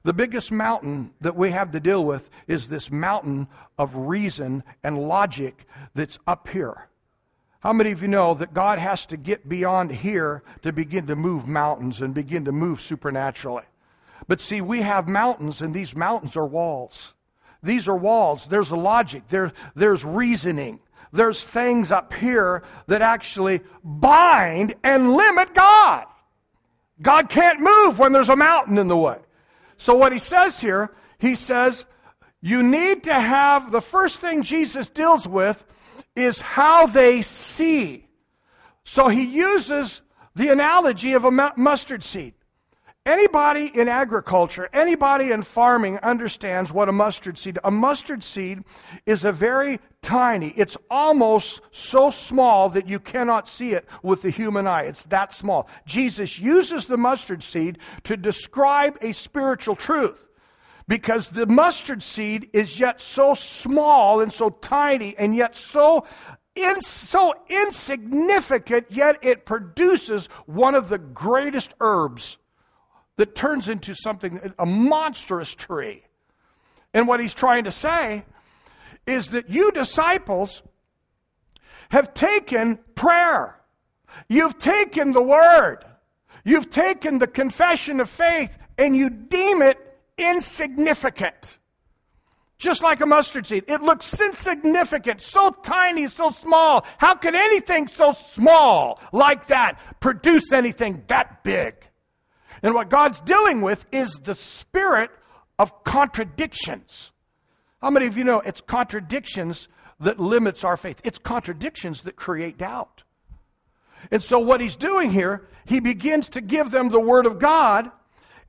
[0.07, 5.09] The biggest mountain that we have to deal with is this mountain of reason and
[5.09, 5.67] logic
[5.97, 6.87] that's up here.
[7.59, 11.17] How many of you know that God has to get beyond here to begin to
[11.17, 13.65] move mountains and begin to move supernaturally?
[14.29, 17.15] But see, we have mountains, and these mountains are walls.
[17.61, 18.47] These are walls.
[18.47, 20.79] There's a logic, there, there's reasoning.
[21.11, 26.07] There's things up here that actually bind and limit God.
[27.03, 29.19] God can't move when there's a mountain in the way.
[29.79, 31.87] So, what he says here, he says,
[32.41, 35.65] you need to have the first thing Jesus deals with
[36.15, 38.07] is how they see.
[38.85, 40.03] So, he uses
[40.35, 42.35] the analogy of a mustard seed.
[43.07, 47.57] Anybody in agriculture, anybody in farming understands what a mustard seed.
[47.63, 48.65] A mustard seed
[49.07, 50.49] is a very tiny.
[50.57, 54.83] It's almost so small that you cannot see it with the human eye.
[54.83, 55.69] It's that small.
[55.87, 60.29] Jesus uses the mustard seed to describe a spiritual truth
[60.89, 66.05] because the mustard seed is yet so small and so tiny and yet so
[66.57, 72.39] in, so insignificant, yet it produces one of the greatest herbs
[73.17, 76.03] that turns into something, a monstrous tree.
[76.93, 78.25] And what he's trying to say
[79.07, 80.63] is that you disciples
[81.91, 83.61] have taken prayer,
[84.29, 85.79] you've taken the word,
[86.45, 89.79] you've taken the confession of faith, and you deem it
[90.19, 91.59] insignificant.
[92.59, 93.65] Just like a mustard seed.
[93.69, 96.87] It looks insignificant, so tiny, so small.
[96.97, 101.75] How could anything so small like that produce anything that big?
[102.63, 105.11] And what God's dealing with is the spirit
[105.59, 107.13] of contradictions.
[107.81, 109.69] How many of you know it's contradictions
[110.01, 111.01] that limits our faith?
[111.05, 113.03] It's contradictions that create doubt.
[114.11, 117.91] And so what he's doing here, he begins to give them the word of God,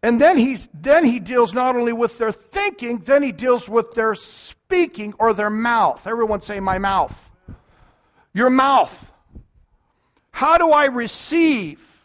[0.04, 3.94] and then he's then he deals not only with their thinking, then he deals with
[3.94, 6.06] their speaking or their mouth.
[6.06, 7.32] Everyone say my mouth.
[8.34, 9.12] Your mouth.
[10.32, 11.97] How do I receive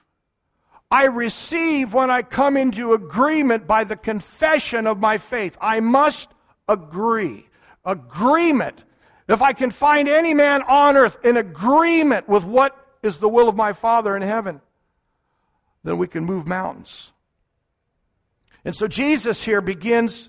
[0.93, 5.57] I receive when I come into agreement by the confession of my faith.
[5.59, 6.29] I must
[6.69, 7.49] agree.
[7.83, 8.85] Agreement.
[9.27, 13.49] If I can find any man on earth in agreement with what is the will
[13.49, 14.61] of my Father in heaven,
[15.83, 17.15] then we can move mountains.
[18.63, 20.29] And so Jesus here begins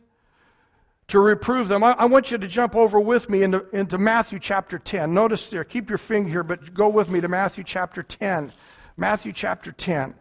[1.09, 1.83] to reprove them.
[1.83, 5.13] I, I, want you to jump over with me into, into Matthew chapter 10.
[5.13, 8.53] Notice there, keep your finger here, but go with me to Matthew chapter 10.
[8.95, 10.15] Matthew chapter 10.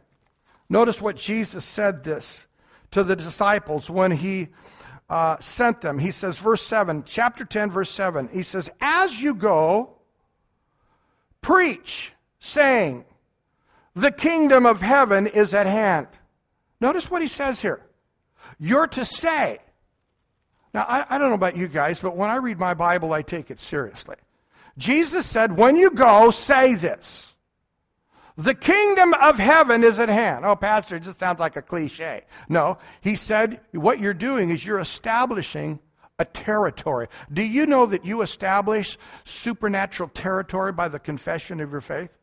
[0.68, 2.46] Notice what Jesus said this
[2.92, 4.48] to the disciples when he
[5.08, 5.98] uh, sent them.
[5.98, 9.98] He says, verse 7, chapter 10, verse 7, he says, As you go,
[11.40, 13.04] preach, saying,
[13.94, 16.08] The kingdom of heaven is at hand.
[16.80, 17.82] Notice what he says here.
[18.58, 19.58] You're to say,
[20.74, 23.22] now, I, I don't know about you guys, but when I read my Bible, I
[23.22, 24.16] take it seriously.
[24.78, 27.31] Jesus said, When you go, say this.
[28.36, 30.44] The kingdom of heaven is at hand.
[30.44, 32.22] Oh, Pastor, it just sounds like a cliche.
[32.48, 35.80] No, he said, what you're doing is you're establishing
[36.18, 37.08] a territory.
[37.32, 42.16] Do you know that you establish supernatural territory by the confession of your faith?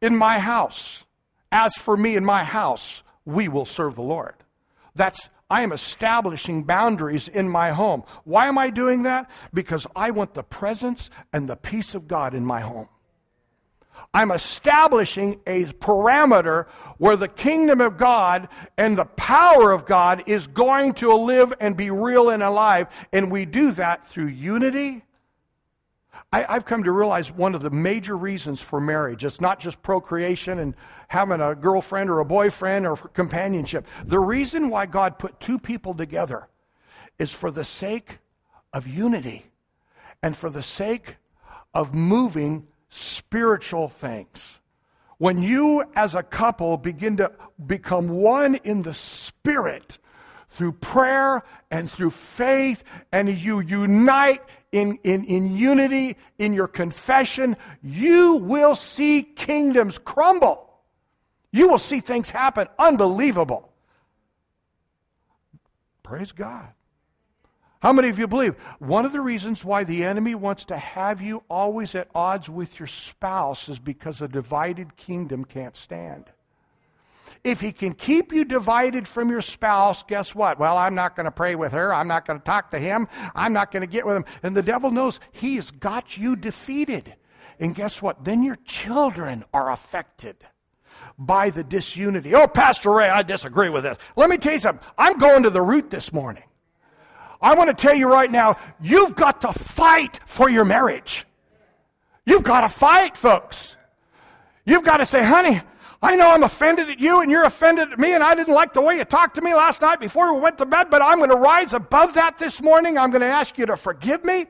[0.00, 1.06] In my house,
[1.50, 4.34] as for me in my house, we will serve the Lord.
[4.94, 8.04] That's I am establishing boundaries in my home.
[8.24, 9.30] Why am I doing that?
[9.52, 12.88] Because I want the presence and the peace of God in my home.
[14.14, 20.46] I'm establishing a parameter where the kingdom of God and the power of God is
[20.46, 22.88] going to live and be real and alive.
[23.12, 25.02] And we do that through unity
[26.32, 29.82] I, have come to realize one of the major reasons for marriage, it's not just
[29.82, 30.74] procreation and
[31.08, 33.86] having a girlfriend or a boyfriend or companionship.
[34.06, 36.48] The reason why God put two people together
[37.18, 38.18] is for the sake
[38.72, 39.44] of unity
[40.22, 41.16] and for the sake
[41.74, 44.60] of moving spiritual things.
[45.16, 47.32] When you as a couple begin to
[47.64, 49.98] become one in the spirit
[50.50, 57.56] through prayer and through faith, and you unite in, in, in unity, in your confession,
[57.82, 60.68] you will see kingdoms crumble.
[61.50, 63.72] You will see things happen unbelievable.
[66.02, 66.68] Praise God.
[67.82, 68.54] How many of you believe?
[68.78, 72.78] One of the reasons why the enemy wants to have you always at odds with
[72.78, 76.26] your spouse is because a divided kingdom can't stand.
[77.42, 80.60] If he can keep you divided from your spouse, guess what?
[80.60, 81.92] Well, I'm not going to pray with her.
[81.92, 83.08] I'm not going to talk to him.
[83.34, 84.26] I'm not going to get with him.
[84.44, 87.16] And the devil knows he's got you defeated.
[87.58, 88.22] And guess what?
[88.22, 90.36] Then your children are affected
[91.18, 92.32] by the disunity.
[92.32, 93.98] Oh, Pastor Ray, I disagree with this.
[94.14, 94.86] Let me tell you something.
[94.96, 96.44] I'm going to the root this morning.
[97.42, 101.26] I want to tell you right now, you've got to fight for your marriage.
[102.24, 103.76] You've got to fight, folks.
[104.64, 105.60] You've got to say, honey,
[106.00, 108.72] I know I'm offended at you and you're offended at me, and I didn't like
[108.72, 111.18] the way you talked to me last night before we went to bed, but I'm
[111.18, 112.96] going to rise above that this morning.
[112.96, 114.46] I'm going to ask you to forgive me.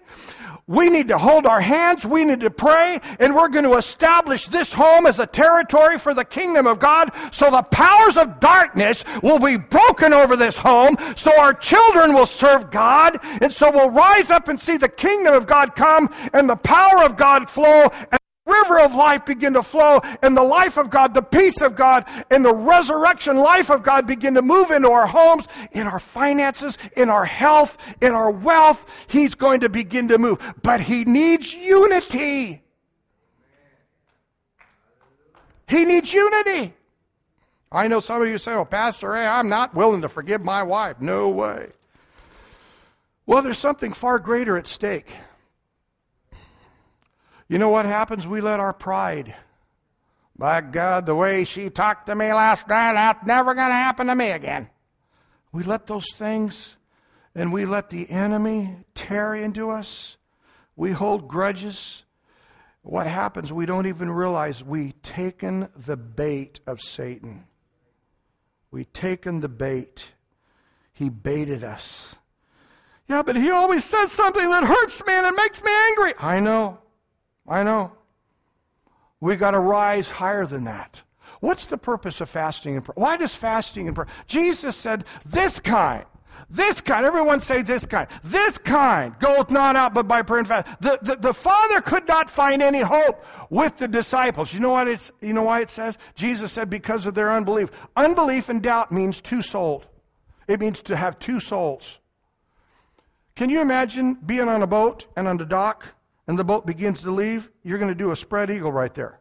[0.69, 4.47] We need to hold our hands, we need to pray, and we're going to establish
[4.47, 9.05] this home as a territory for the kingdom of God so the powers of darkness
[9.23, 13.91] will be broken over this home, so our children will serve God, and so we'll
[13.91, 17.91] rise up and see the kingdom of God come and the power of God flow
[18.47, 22.05] river of life begin to flow and the life of God, the peace of God,
[22.31, 26.77] and the resurrection life of God begin to move into our homes, in our finances,
[26.97, 28.87] in our health, in our wealth.
[29.07, 30.55] He's going to begin to move.
[30.63, 32.63] But he needs unity.
[35.69, 36.75] He needs unity.
[37.71, 40.63] I know some of you say, well, Pastor, hey, I'm not willing to forgive my
[40.63, 41.01] wife.
[41.01, 41.71] No way.
[43.25, 45.17] Well, there's something far greater at stake.
[47.53, 48.27] You know what happens?
[48.27, 49.37] We let our pride.
[50.39, 54.07] By God, the way she talked to me last night, that's never going to happen
[54.07, 54.71] to me again.
[55.53, 56.77] We let those things
[57.35, 60.17] and we let the enemy tear into us.
[60.77, 62.05] We hold grudges.
[62.81, 63.53] What happens?
[63.53, 67.45] We don't even realize we taken the bait of Satan.
[68.71, 70.13] We taken the bait.
[70.95, 72.17] He baited us.
[73.11, 76.15] Yeah, but he always says something that hurts me and it makes me angry.
[76.19, 76.79] I know.
[77.47, 77.93] I know.
[79.21, 81.03] We got to rise higher than that.
[81.41, 82.95] What's the purpose of fasting and prayer?
[82.97, 84.09] Why does fasting and prayer?
[84.27, 86.05] Jesus said, this kind,
[86.49, 90.49] this kind, everyone say this kind, this kind goeth not out but by prayer and
[90.49, 90.67] fast.
[90.81, 94.55] The, the, the Father could not find any hope with the disciples.
[94.55, 95.99] You know what it's, you know why it says?
[96.15, 97.71] Jesus said, because of their unbelief.
[97.97, 99.87] Unbelief and doubt means two souled.
[100.47, 101.99] It means to have two souls.
[103.35, 105.95] Can you imagine being on a boat and on the dock
[106.27, 109.21] and the boat begins to leave, you're going to do a spread eagle right there.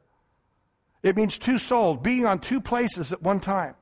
[1.03, 3.75] It means two souls, being on two places at one time.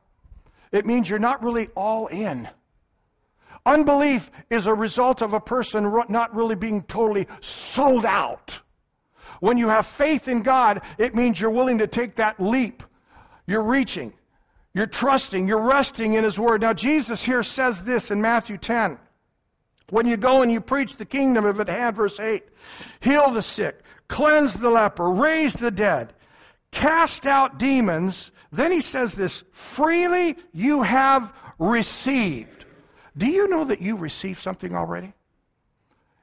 [0.72, 2.48] It means you're not really all in.
[3.66, 8.62] Unbelief is a result of a person not really being totally sold out.
[9.42, 12.84] When you have faith in God, it means you're willing to take that leap.
[13.46, 14.14] You're reaching,
[14.74, 16.62] you're trusting, you're resting in His Word.
[16.62, 18.98] Now, Jesus here says this in Matthew 10.
[19.90, 22.44] When you go and you preach the kingdom of it, had verse 8,
[23.00, 26.14] heal the sick, cleanse the leper, raise the dead,
[26.72, 28.32] cast out demons.
[28.52, 32.66] Then he says this freely you have received.
[33.18, 35.14] Do you know that you received something already?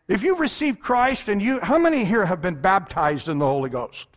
[0.08, 3.70] If you've received Christ and you, how many here have been baptized in the Holy
[3.70, 4.08] Ghost?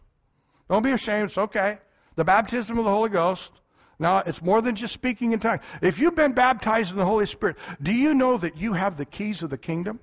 [0.69, 1.79] Don't be ashamed, it's okay.
[2.15, 3.53] The baptism of the Holy Ghost.
[3.99, 5.61] Now, it's more than just speaking in tongues.
[5.81, 9.05] If you've been baptized in the Holy Spirit, do you know that you have the
[9.05, 9.99] keys of the kingdom?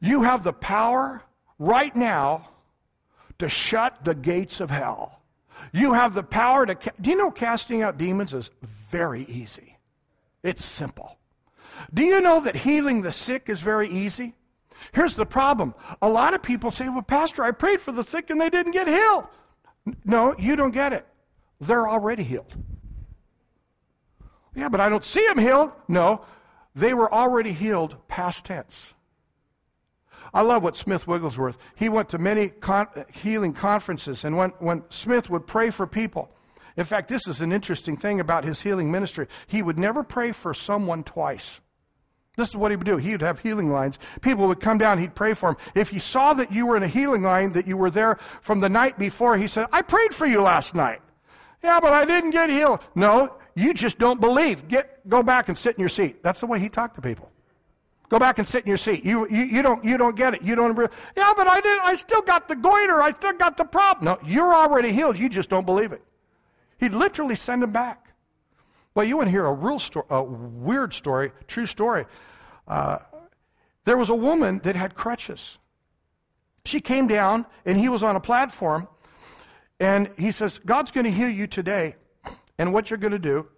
[0.00, 1.22] You have the power
[1.58, 2.48] right now
[3.38, 5.20] to shut the gates of hell.
[5.72, 6.76] You have the power to.
[7.00, 9.78] Do you know casting out demons is very easy?
[10.42, 11.18] It's simple.
[11.92, 14.34] Do you know that healing the sick is very easy?
[14.92, 15.74] Here's the problem.
[16.02, 18.72] A lot of people say, Well, Pastor, I prayed for the sick and they didn't
[18.72, 19.28] get healed.
[20.04, 21.06] No, you don't get it.
[21.60, 22.54] They're already healed.
[24.60, 25.72] Yeah, but I don't see them healed.
[25.88, 26.20] No,
[26.74, 28.92] they were already healed, past tense.
[30.34, 34.84] I love what Smith Wigglesworth, he went to many con- healing conferences, and when, when
[34.90, 36.30] Smith would pray for people,
[36.76, 39.28] in fact, this is an interesting thing about his healing ministry.
[39.46, 41.62] He would never pray for someone twice.
[42.36, 42.98] This is what he would do.
[42.98, 43.98] He would have healing lines.
[44.20, 45.62] People would come down, he'd pray for them.
[45.74, 48.60] If he saw that you were in a healing line, that you were there from
[48.60, 51.00] the night before, he said, I prayed for you last night.
[51.62, 52.80] Yeah, but I didn't get healed.
[52.94, 54.68] No, you just don't believe.
[54.68, 56.22] Get, go back and sit in your seat.
[56.22, 57.30] That's the way he talked to people.
[58.08, 59.04] Go back and sit in your seat.
[59.04, 60.42] You, you, you, don't, you don't get it.
[60.42, 60.76] You don't.
[61.16, 61.78] Yeah, but I did.
[61.82, 63.00] I still got the goiter.
[63.00, 64.04] I still got the problem.
[64.04, 65.16] No, you're already healed.
[65.16, 66.02] You just don't believe it.
[66.78, 68.12] He'd literally send him back.
[68.94, 72.06] Well, you want to hear a real story, a weird story, true story.
[72.66, 72.98] Uh,
[73.84, 75.58] there was a woman that had crutches.
[76.64, 78.88] She came down, and he was on a platform,
[79.78, 81.94] and he says, God's going to heal you today.
[82.60, 83.48] And what you're going to do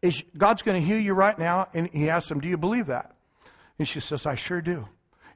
[0.00, 1.68] is God's going to heal you right now.
[1.74, 3.14] And he asks him, Do you believe that?
[3.78, 4.88] And she says, I sure do.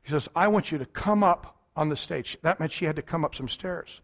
[0.02, 2.38] He says, I want you to come up on the stage.
[2.40, 4.00] That meant she had to come up some stairs.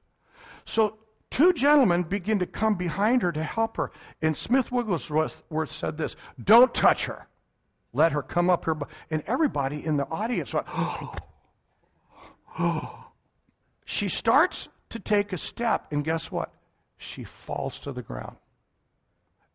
[0.67, 0.99] So
[1.31, 3.93] two gentlemen begin to come behind her to help her.
[4.21, 7.29] And Smith Wigglesworth said this Don't touch her.
[7.95, 8.77] Let her come up here.
[9.11, 10.67] And everybody in the audience went,
[13.87, 16.53] She starts to take a step, and guess what?
[16.99, 18.37] She falls to the ground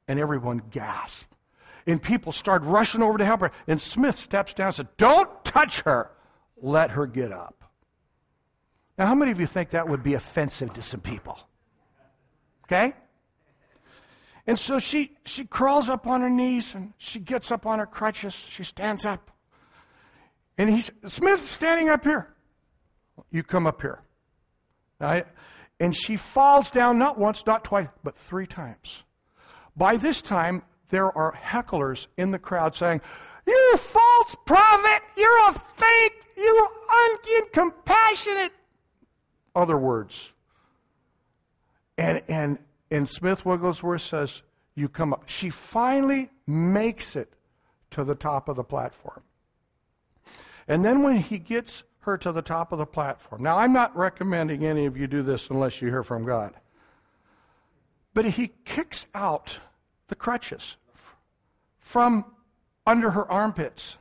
[0.08, 1.36] and everyone gasped.
[1.88, 3.52] And people started rushing over to help her.
[3.68, 6.12] And Smith steps down and said, Don't touch her.
[6.58, 7.64] Let her get up.
[8.98, 11.38] Now, how many of you think that would be offensive to some people?
[12.64, 12.94] Okay?
[14.48, 17.86] And so she, she crawls up on her knees and she gets up on her
[17.86, 18.34] crutches.
[18.34, 19.32] She stands up.
[20.58, 22.34] And he's, Smith's standing up here.
[23.32, 24.02] You come up here.
[25.80, 29.04] and she falls down not once, not twice, but three times.
[29.78, 33.02] By this time, there are hecklers in the crowd saying,
[33.46, 35.02] You false prophet!
[35.18, 36.24] You're a fake!
[36.38, 36.68] You
[37.54, 38.52] uncompassionate!"
[39.56, 40.34] Other words.
[41.98, 42.60] And, and,
[42.92, 44.42] and Smith Wigglesworth says,
[44.76, 45.24] You come up.
[45.28, 47.34] She finally makes it
[47.92, 49.24] to the top of the platform.
[50.68, 53.96] And then when he gets her to the top of the platform, now I'm not
[53.96, 56.54] recommending any of you do this unless you hear from God.
[58.16, 59.60] But he kicks out
[60.08, 60.78] the crutches
[61.80, 62.26] from
[62.88, 63.98] under her armpits.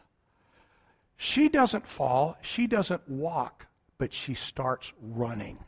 [1.17, 3.67] She doesn't fall, she doesn't walk,
[3.99, 5.59] but she starts running.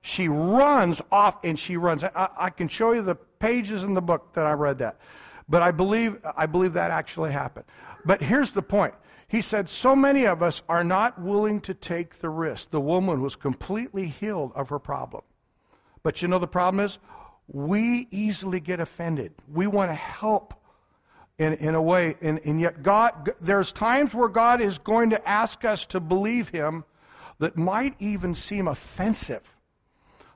[0.00, 2.04] She runs off and she runs.
[2.04, 5.00] I, I, can show you the pages in the book that I read that.
[5.48, 7.66] But I believe, I believe that actually happened.
[8.04, 8.94] But here's the point.
[9.26, 12.70] He said, So many of us are not willing to take the risk.
[12.70, 15.22] The woman was completely healed of her problem.
[16.06, 16.98] But you know the problem is?
[17.48, 19.32] We easily get offended.
[19.52, 20.54] We want to help
[21.36, 22.14] in, in a way.
[22.20, 26.50] And, and yet, God, there's times where God is going to ask us to believe
[26.50, 26.84] Him
[27.40, 29.52] that might even seem offensive.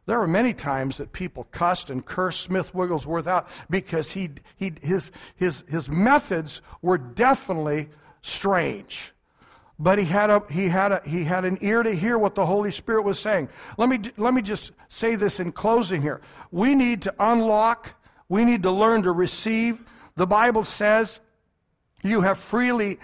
[0.07, 4.73] There were many times that people cussed and cursed Smith Wigglesworth out because he, he,
[4.83, 7.91] his, his, his methods were definitely
[8.23, 9.13] strange
[9.81, 12.45] but he had, a, he, had a, he had an ear to hear what the
[12.45, 13.49] Holy Spirit was saying.
[13.79, 16.21] Let me, let me just say this in closing here.
[16.51, 17.95] We need to unlock,
[18.29, 19.83] we need to learn to receive.
[20.17, 21.21] The Bible says,
[22.03, 22.99] You have freely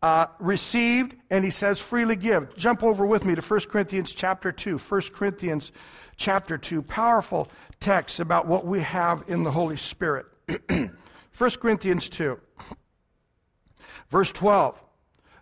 [0.00, 2.56] uh, received, and he says, freely give.
[2.56, 4.78] Jump over with me to 1 Corinthians chapter 2.
[4.78, 5.72] 1 Corinthians
[6.16, 6.82] chapter 2.
[6.82, 7.48] Powerful
[7.80, 10.26] text about what we have in the Holy Spirit.
[10.68, 10.90] 1
[11.60, 12.38] Corinthians 2,
[14.08, 14.80] verse 12.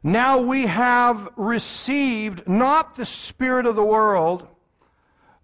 [0.02, 4.48] Now we have received not the Spirit of the world,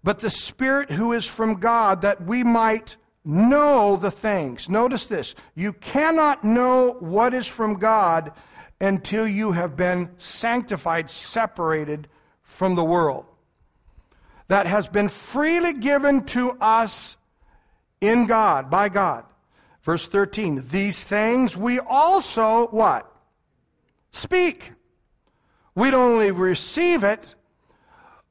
[0.03, 4.69] but the Spirit who is from God, that we might know the things.
[4.69, 5.35] Notice this.
[5.55, 8.33] You cannot know what is from God
[8.81, 12.07] until you have been sanctified, separated
[12.41, 13.25] from the world.
[14.47, 17.17] That has been freely given to us
[18.01, 19.25] in God, by God.
[19.83, 23.08] Verse 13, these things we also what?
[24.11, 24.73] Speak.
[25.75, 27.35] We don't only receive it,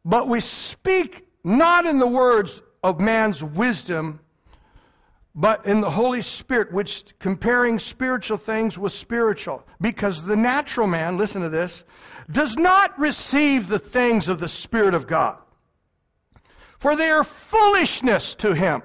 [0.04, 4.20] but we speak not in the words of man's wisdom,
[5.34, 9.66] but in the Holy Spirit, which comparing spiritual things with spiritual.
[9.80, 11.84] Because the natural man, listen to this,
[12.30, 15.38] does not receive the things of the Spirit of God.
[16.78, 18.82] For they are foolishness to him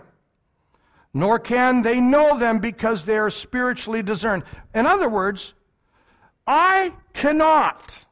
[1.13, 4.43] nor can they know them because they are spiritually discerned.
[4.73, 5.53] In other words,
[6.45, 8.05] I cannot,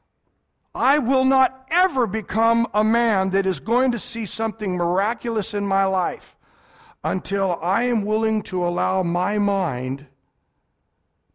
[0.74, 5.68] I will not ever become a man that is going to see something miraculous in
[5.68, 6.38] my life
[7.04, 10.08] until I am willing to allow my mind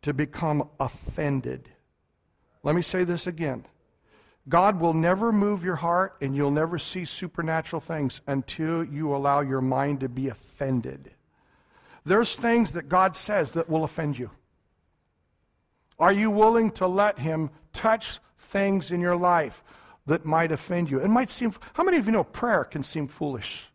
[0.03, 1.69] to become offended.
[2.63, 3.67] Let me say this again.
[4.49, 9.41] God will never move your heart and you'll never see supernatural things until you allow
[9.41, 11.11] your mind to be offended.
[12.05, 14.31] There's things that God says that will offend you.
[15.99, 19.63] Are you willing to let Him touch things in your life
[20.07, 21.01] that might offend you?
[21.01, 23.71] It might seem, how many of you know prayer can seem foolish?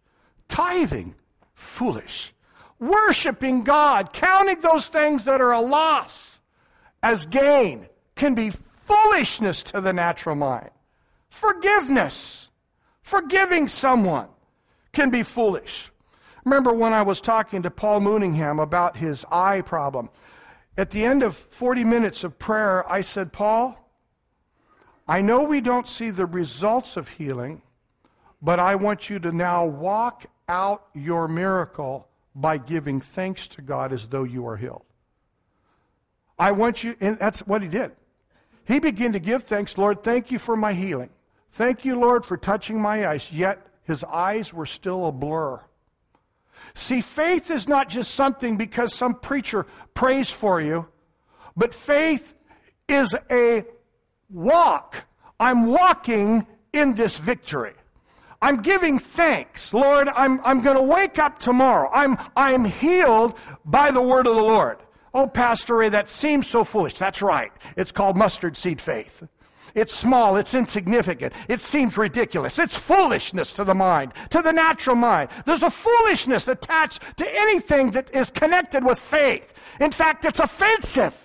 [0.47, 1.15] Tithing,
[1.53, 2.33] foolish.
[2.79, 6.41] Worshiping God, counting those things that are a loss
[7.03, 10.69] as gain, can be foolishness to the natural mind.
[11.29, 12.51] Forgiveness,
[13.01, 14.27] forgiving someone,
[14.91, 15.91] can be foolish.
[16.43, 20.09] Remember when I was talking to Paul Mooningham about his eye problem?
[20.77, 23.77] At the end of 40 minutes of prayer, I said, Paul,
[25.07, 27.61] I know we don't see the results of healing,
[28.41, 33.91] but I want you to now walk out your miracle by giving thanks to God
[33.91, 34.85] as though you are healed.
[36.39, 37.91] I want you, and that's what he did.
[38.63, 41.09] He began to give thanks, Lord, thank you for my healing.
[41.51, 43.31] Thank you, Lord, for touching my eyes.
[43.31, 45.59] Yet his eyes were still a blur.
[46.73, 50.87] See, faith is not just something because some preacher prays for you,
[51.55, 52.33] but faith
[52.87, 53.65] is a
[54.29, 55.05] walk.
[55.39, 57.73] I'm walking in this victory.
[58.41, 59.73] I'm giving thanks.
[59.73, 61.89] Lord, I'm, I'm going to wake up tomorrow.
[61.93, 64.79] I'm, I'm healed by the word of the Lord.
[65.13, 66.93] Oh, Pastor Ray, that seems so foolish.
[66.93, 67.51] That's right.
[67.75, 69.23] It's called mustard seed faith.
[69.73, 72.59] It's small, it's insignificant, it seems ridiculous.
[72.59, 75.29] It's foolishness to the mind, to the natural mind.
[75.45, 79.53] There's a foolishness attached to anything that is connected with faith.
[79.79, 81.15] In fact, it's offensive.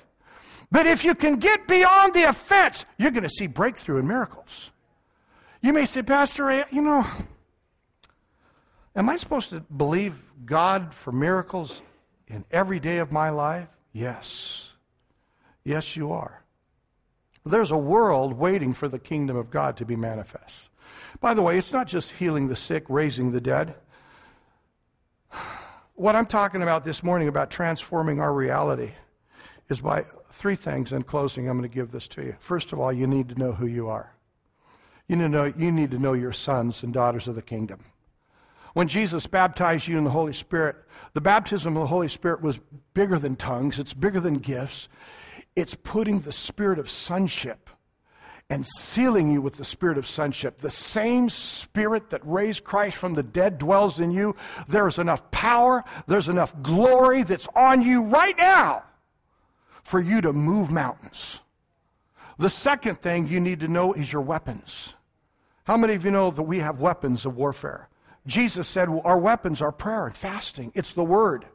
[0.70, 4.70] But if you can get beyond the offense, you're going to see breakthrough and miracles.
[5.60, 7.06] You may say, Pastor, you know,
[8.94, 11.80] am I supposed to believe God for miracles
[12.28, 13.68] in every day of my life?
[13.92, 14.72] Yes.
[15.64, 16.42] Yes, you are.
[17.46, 20.68] There's a world waiting for the kingdom of God to be manifest.
[21.20, 23.74] By the way, it's not just healing the sick, raising the dead.
[25.94, 28.92] What I'm talking about this morning about transforming our reality
[29.68, 30.92] is by three things.
[30.92, 32.36] In closing, I'm going to give this to you.
[32.40, 34.12] First of all, you need to know who you are.
[35.08, 37.84] You need to know, you need to know your sons and daughters of the kingdom.
[38.74, 40.76] When Jesus baptized you in the Holy Spirit,
[41.14, 42.58] the baptism of the Holy Spirit was
[42.92, 44.88] bigger than tongues, it's bigger than gifts.
[45.56, 47.70] It's putting the spirit of sonship
[48.48, 50.58] and sealing you with the spirit of sonship.
[50.58, 54.36] The same spirit that raised Christ from the dead dwells in you.
[54.68, 58.84] There's enough power, there's enough glory that's on you right now
[59.82, 61.40] for you to move mountains.
[62.38, 64.94] The second thing you need to know is your weapons.
[65.64, 67.88] How many of you know that we have weapons of warfare?
[68.26, 70.70] Jesus said well, our weapons are prayer and fasting.
[70.74, 71.46] It's the word.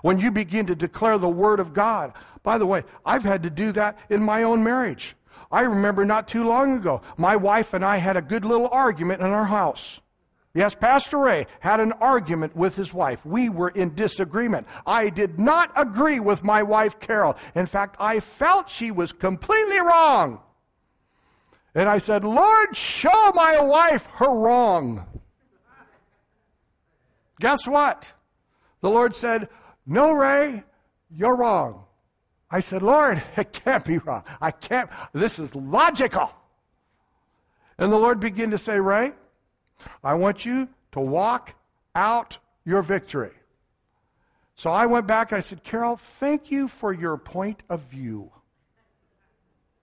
[0.00, 3.50] When you begin to declare the word of God, by the way, I've had to
[3.50, 5.16] do that in my own marriage.
[5.50, 9.20] I remember not too long ago, my wife and I had a good little argument
[9.20, 10.00] in our house.
[10.54, 13.24] Yes, Pastor Ray had an argument with his wife.
[13.24, 14.66] We were in disagreement.
[14.86, 17.36] I did not agree with my wife, Carol.
[17.54, 20.40] In fact, I felt she was completely wrong.
[21.74, 25.06] And I said, Lord, show my wife her wrong.
[27.40, 28.12] Guess what?
[28.82, 29.48] The Lord said,
[29.86, 30.64] No, Ray,
[31.10, 31.84] you're wrong.
[32.52, 34.22] I said, Lord, it can't be wrong.
[34.40, 34.90] I can't.
[35.12, 36.30] This is logical.
[37.78, 39.12] And the Lord began to say, Ray,
[40.04, 41.54] I want you to walk
[41.94, 43.32] out your victory.
[44.54, 45.32] So I went back.
[45.32, 48.30] I said, Carol, thank you for your point of view.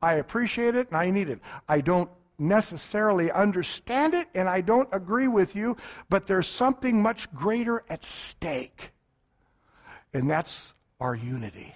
[0.01, 1.39] I appreciate it and I need it.
[1.67, 5.76] I don't necessarily understand it and I don't agree with you,
[6.09, 8.91] but there's something much greater at stake.
[10.13, 11.74] and that's our unity.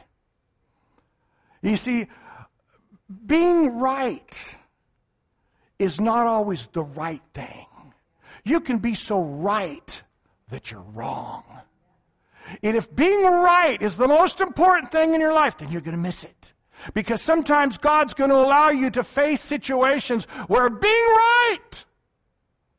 [1.64, 2.08] You see,
[3.26, 4.58] being right
[5.80, 7.66] is not always the right thing.
[8.44, 10.04] You can be so right
[10.50, 11.44] that you're wrong.
[12.62, 15.96] And if being right is the most important thing in your life, then you're going
[15.96, 16.54] to miss it.
[16.94, 21.86] Because sometimes God's going to allow you to face situations where being right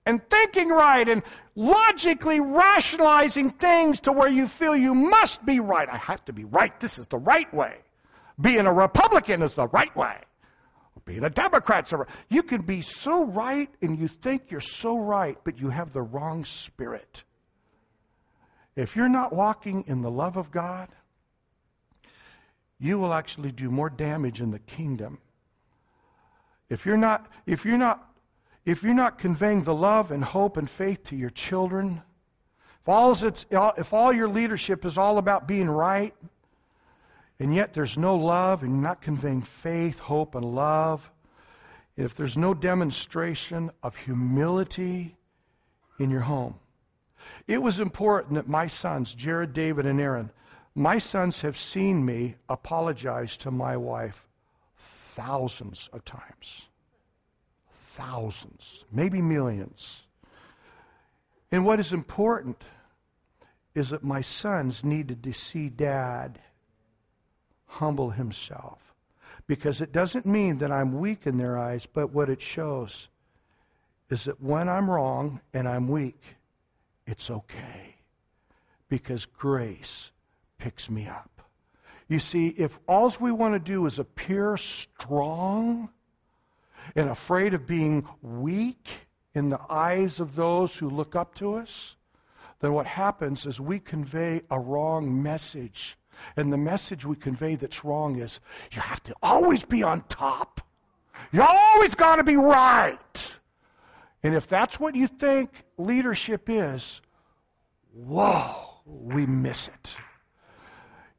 [0.05, 1.23] and thinking right and
[1.55, 5.89] logically rationalizing things to where you feel you must be right.
[5.89, 6.79] I have to be right.
[6.81, 7.79] This is the right way.
[8.41, 10.17] Being a Republican is the right way.
[11.05, 12.09] Being a Democrat's the right.
[12.29, 16.03] You can be so right and you think you're so right, but you have the
[16.03, 17.25] wrong spirit.
[18.75, 20.89] If you're not walking in the love of God,
[22.79, 25.19] you will actually do more damage in the kingdom.
[26.69, 28.11] If you're not, if you're not,
[28.65, 32.03] if you're not conveying the love and hope and faith to your children,
[32.83, 33.15] if all,
[33.77, 36.15] if all your leadership is all about being right,
[37.39, 41.11] and yet there's no love and you're not conveying faith, hope, and love,
[41.97, 45.17] if there's no demonstration of humility
[45.99, 46.57] in your home,
[47.47, 50.31] it was important that my sons, Jared, David, and Aaron,
[50.75, 54.27] my sons have seen me apologize to my wife
[54.77, 56.67] thousands of times.
[57.73, 60.09] Thousands, maybe millions.
[61.53, 62.65] And what is important
[63.75, 66.41] is that my sons needed to see dad
[67.75, 68.95] humble himself.
[69.47, 73.09] Because it doesn't mean that I'm weak in their eyes, but what it shows
[74.09, 76.21] is that when I'm wrong and I'm weak,
[77.07, 77.97] it's okay.
[78.89, 80.13] Because grace
[80.59, 81.43] picks me up.
[82.09, 85.89] You see, if all we want to do is appear strong
[86.95, 88.89] and afraid of being weak
[89.35, 91.97] in the eyes of those who look up to us,
[92.61, 95.97] then what happens is we convey a wrong message.
[96.37, 98.41] And the message we convey that's wrong is
[98.73, 100.61] you have to always be on top.
[101.33, 103.39] You always got to be right.
[104.23, 107.03] And if that's what you think leadership is,
[107.93, 109.97] whoa, we miss it.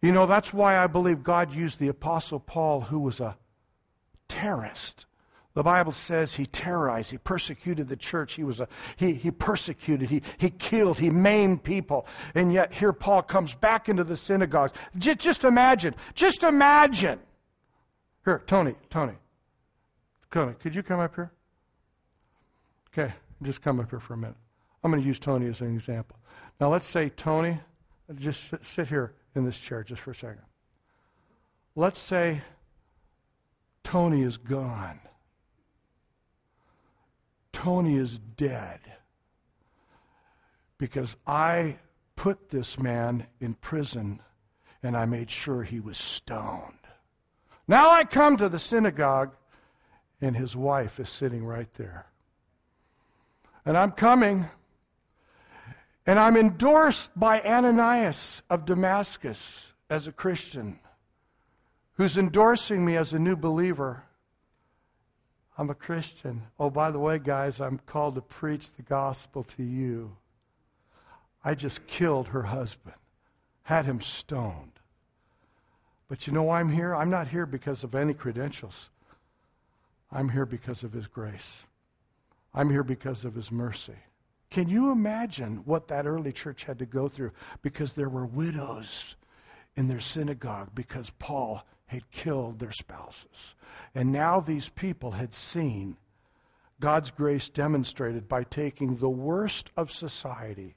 [0.01, 3.37] You know, that's why I believe God used the Apostle Paul, who was a
[4.27, 5.05] terrorist.
[5.55, 10.09] The Bible says he terrorized, he persecuted the church, he was a he, he persecuted,
[10.09, 12.05] he, he killed, he maimed people.
[12.35, 14.73] And yet here Paul comes back into the synagogues.
[14.97, 17.19] Just, just imagine, just imagine.
[18.25, 19.13] Here, Tony, Tony.
[20.29, 21.31] Tony, could you come up here?
[22.91, 24.35] Okay, just come up here for a minute.
[24.83, 26.17] I'm going to use Tony as an example.
[26.59, 27.59] Now let's say Tony,
[28.15, 30.43] just sit here in this chair just for a second.
[31.77, 32.41] Let's say
[33.83, 34.99] Tony is gone.
[37.55, 38.81] Tony is dead
[40.77, 41.77] because I
[42.17, 44.21] put this man in prison
[44.83, 46.73] and I made sure he was stoned.
[47.65, 49.37] Now I come to the synagogue
[50.19, 52.07] and his wife is sitting right there.
[53.65, 54.47] And I'm coming
[56.05, 60.77] and I'm endorsed by Ananias of Damascus as a Christian
[61.93, 64.03] who's endorsing me as a new believer.
[65.57, 66.43] I'm a Christian.
[66.59, 70.17] Oh, by the way, guys, I'm called to preach the gospel to you.
[71.43, 72.95] I just killed her husband,
[73.63, 74.71] had him stoned.
[76.07, 76.93] But you know I'm here?
[76.93, 78.89] I'm not here because of any credentials.
[80.11, 81.63] I'm here because of his grace.
[82.53, 83.95] I'm here because of his mercy.
[84.49, 87.31] Can you imagine what that early church had to go through?
[87.61, 89.15] Because there were widows
[89.75, 93.55] in their synagogue because Paul had killed their spouses.
[93.93, 95.97] And now these people had seen
[96.79, 100.75] God's grace demonstrated by taking the worst of society,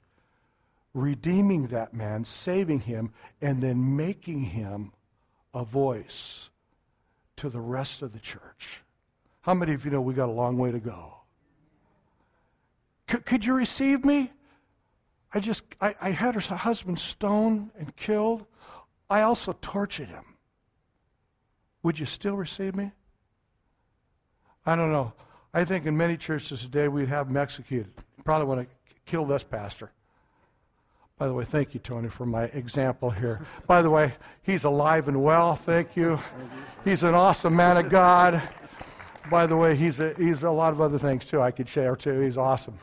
[0.93, 4.91] redeeming that man, saving him, and then making him
[5.53, 6.49] a voice
[7.35, 8.81] to the rest of the church.
[9.41, 11.15] How many of you know we got a long way to go?
[13.09, 14.31] C- could you receive me?
[15.33, 18.45] I just, I, I had her husband stoned and killed.
[19.09, 20.23] I also tortured him.
[21.83, 22.91] Would you still receive me?
[24.65, 25.13] I don't know.
[25.53, 27.91] I think in many churches today we'd have them executed.
[28.23, 29.91] Probably want to kill this pastor.
[31.17, 33.41] By the way, thank you, Tony, for my example here.
[33.67, 35.55] By the way, he's alive and well.
[35.55, 36.19] Thank you.
[36.85, 38.41] He's an awesome man of God.
[39.29, 41.41] By the way, he's a, he's a lot of other things too.
[41.41, 42.21] I could share too.
[42.21, 42.79] He's awesome.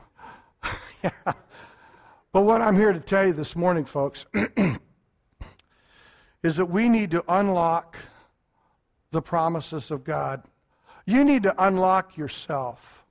[1.03, 1.11] yeah.
[2.33, 4.27] But what I'm here to tell you this morning, folks,
[6.43, 7.97] is that we need to unlock
[9.11, 10.43] the promises of God.
[11.05, 13.05] You need to unlock yourself.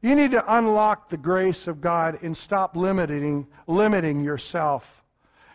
[0.00, 5.02] You need to unlock the grace of God and stop limiting, limiting yourself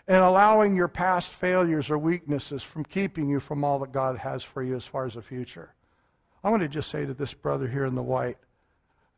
[0.07, 4.41] and allowing your past failures or weaknesses from keeping you from all that God has
[4.43, 5.73] for you as far as the future.
[6.43, 8.37] I want to just say to this brother here in the white,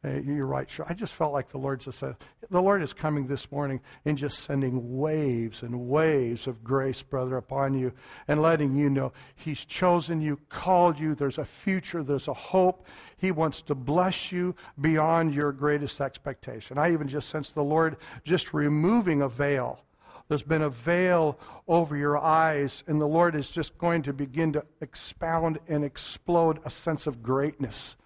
[0.02, 0.70] Uh, hey, you're right.
[0.70, 0.86] Sure.
[0.88, 2.16] I just felt like the Lord just said,
[2.50, 7.36] the Lord is coming this morning and just sending waves and waves of grace, brother,
[7.36, 7.92] upon you
[8.28, 11.16] and letting you know He's chosen you, called you.
[11.16, 12.86] There's a future, there's a hope.
[13.18, 16.78] He wants to bless you beyond your greatest expectation.
[16.78, 19.84] I even just sense the Lord just removing a veil.
[20.30, 24.54] There's been a veil over your eyes, and the Lord is just going to begin
[24.54, 27.98] to expound and explode a sense of greatness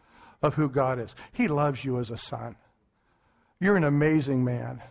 [0.43, 1.15] of who God is.
[1.31, 2.55] He loves you as a son.
[3.59, 4.83] You're an amazing man.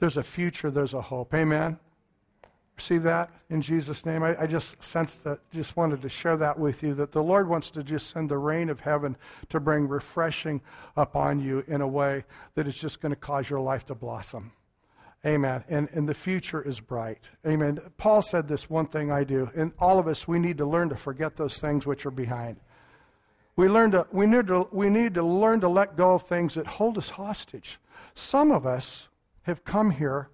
[0.00, 1.32] There's a future, there's a hope.
[1.32, 1.78] Amen.
[2.76, 4.22] Receive that in Jesus' name.
[4.22, 7.48] I, I, just sensed that, just wanted to share that with you that the Lord
[7.48, 9.16] wants to just send the rain of heaven
[9.48, 10.60] to bring refreshing
[10.96, 14.52] upon you in a way that is just going to cause your life to blossom.
[15.26, 15.64] Amen.
[15.68, 17.30] And, and the future is bright.
[17.44, 17.80] Amen.
[17.96, 20.88] Paul said this one thing I do, and all of us, we need to learn
[20.90, 22.58] to forget those things which are behind.
[23.58, 26.54] We, learn to, we, need to, we need to learn to let go of things
[26.54, 27.80] that hold us hostage.
[28.14, 29.08] Some of us
[29.42, 30.28] have come here,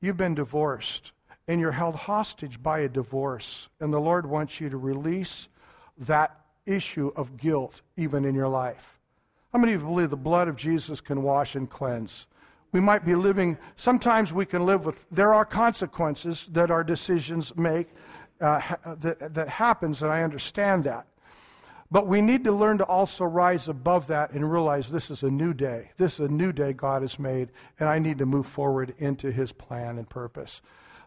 [0.00, 1.10] you've been divorced,
[1.48, 3.68] and you're held hostage by a divorce.
[3.80, 5.48] And the Lord wants you to release
[5.98, 9.00] that issue of guilt even in your life.
[9.52, 12.28] How many of you believe the blood of Jesus can wash and cleanse?
[12.70, 17.56] We might be living, sometimes we can live with, there are consequences that our decisions
[17.56, 17.88] make,
[18.40, 21.08] uh, that, that happens, and I understand that.
[21.90, 25.30] But we need to learn to also rise above that and realize this is a
[25.30, 25.92] new day.
[25.96, 29.30] This is a new day God has made, and I need to move forward into
[29.30, 30.62] His plan and purpose.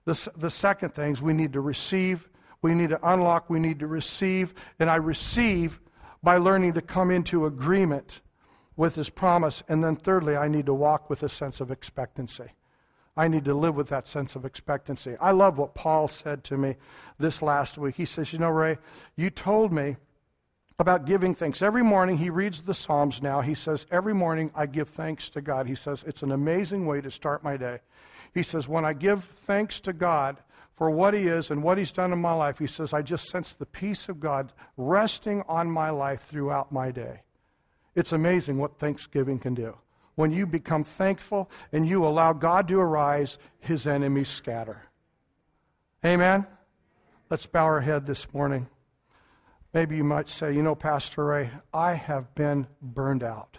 [0.05, 2.29] The, the second thing is we need to receive,
[2.61, 5.81] we need to unlock, we need to receive, and I receive
[6.23, 8.21] by learning to come into agreement
[8.77, 9.61] with His promise.
[9.67, 12.51] And then thirdly, I need to walk with a sense of expectancy.
[13.17, 15.17] I need to live with that sense of expectancy.
[15.19, 16.77] I love what Paul said to me
[17.17, 17.95] this last week.
[17.95, 18.77] He says, You know, Ray,
[19.17, 19.97] you told me
[20.79, 21.61] about giving thanks.
[21.61, 23.41] Every morning he reads the Psalms now.
[23.41, 25.67] He says, Every morning I give thanks to God.
[25.67, 27.79] He says, It's an amazing way to start my day.
[28.33, 30.37] He says, When I give thanks to God
[30.73, 33.29] for what He is and what He's done in my life, he says, I just
[33.29, 37.21] sense the peace of God resting on my life throughout my day.
[37.93, 39.77] It's amazing what Thanksgiving can do.
[40.15, 44.83] When you become thankful and you allow God to arise, His enemies scatter.
[46.05, 46.47] Amen?
[47.29, 48.67] Let's bow our head this morning.
[49.73, 53.57] Maybe you might say, you know, Pastor Ray, I have been burned out.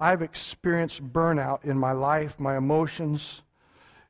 [0.00, 3.42] I've experienced burnout in my life, my emotions,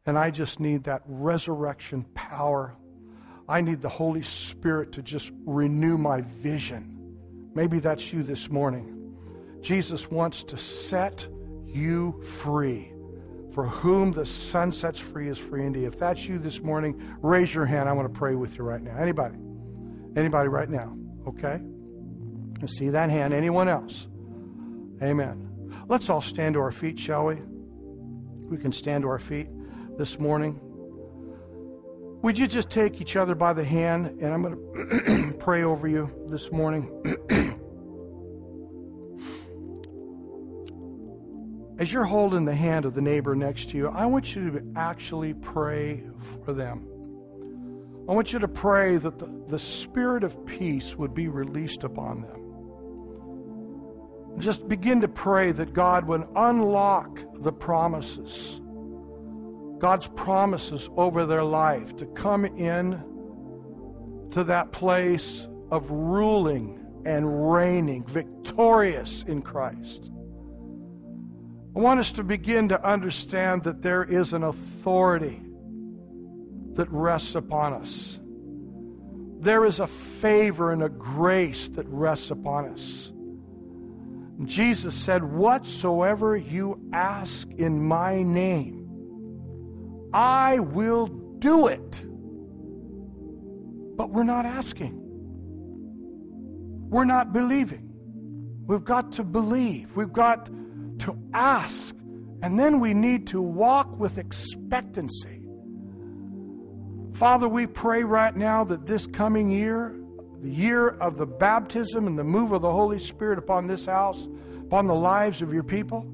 [0.06, 2.74] and I just need that resurrection power.
[3.48, 7.18] I need the Holy Spirit to just renew my vision.
[7.54, 9.14] Maybe that's you this morning.
[9.60, 11.28] Jesus wants to set
[11.66, 12.92] you free.
[13.52, 15.84] For whom the Son sets free is free indeed.
[15.84, 17.88] If that's you this morning, raise your hand.
[17.88, 18.96] I want to pray with you right now.
[18.96, 19.36] Anybody?
[20.14, 20.96] Anybody right now?
[21.26, 21.60] Okay?
[22.62, 23.34] I see that hand.
[23.34, 24.08] Anyone else?
[25.02, 25.82] Amen.
[25.88, 27.36] Let's all stand to our feet, shall we?
[27.36, 29.48] We can stand to our feet
[29.98, 30.60] this morning.
[32.22, 35.86] Would you just take each other by the hand and I'm going to pray over
[35.86, 36.90] you this morning?
[41.78, 44.72] As you're holding the hand of the neighbor next to you, I want you to
[44.76, 46.04] actually pray
[46.44, 46.88] for them.
[48.08, 52.22] I want you to pray that the, the spirit of peace would be released upon
[52.22, 52.42] them.
[54.38, 58.60] Just begin to pray that God would unlock the promises,
[59.78, 63.02] God's promises over their life to come in
[64.30, 70.12] to that place of ruling and reigning, victorious in Christ.
[71.74, 75.45] I want us to begin to understand that there is an authority
[76.76, 78.18] that rests upon us.
[79.40, 83.12] There is a favor and a grace that rests upon us.
[84.44, 88.88] Jesus said, Whatsoever you ask in my name,
[90.12, 92.04] I will do it.
[93.96, 95.02] But we're not asking.
[96.90, 97.86] We're not believing.
[98.66, 99.96] We've got to believe.
[99.96, 100.46] We've got
[101.00, 101.96] to ask.
[102.42, 105.35] And then we need to walk with expectancy.
[107.16, 109.96] Father, we pray right now that this coming year,
[110.42, 114.28] the year of the baptism and the move of the Holy Spirit upon this house,
[114.60, 116.06] upon the lives of your people,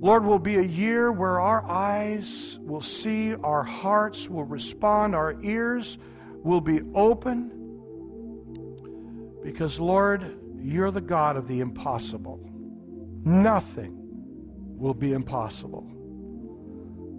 [0.00, 5.36] Lord, will be a year where our eyes will see, our hearts will respond, our
[5.42, 5.98] ears
[6.44, 7.50] will be open.
[9.42, 12.38] Because, Lord, you're the God of the impossible.
[13.24, 13.98] Nothing
[14.78, 15.91] will be impossible.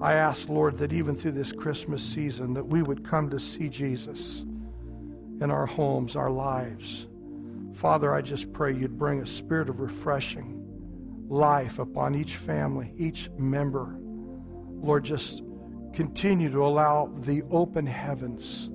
[0.03, 3.69] I ask, Lord, that even through this Christmas season, that we would come to see
[3.69, 7.07] Jesus in our homes, our lives.
[7.71, 10.59] Father, I just pray you'd bring a spirit of refreshing
[11.29, 13.95] life upon each family, each member.
[13.97, 15.41] Lord, just
[15.93, 18.69] continue to allow the open heavens,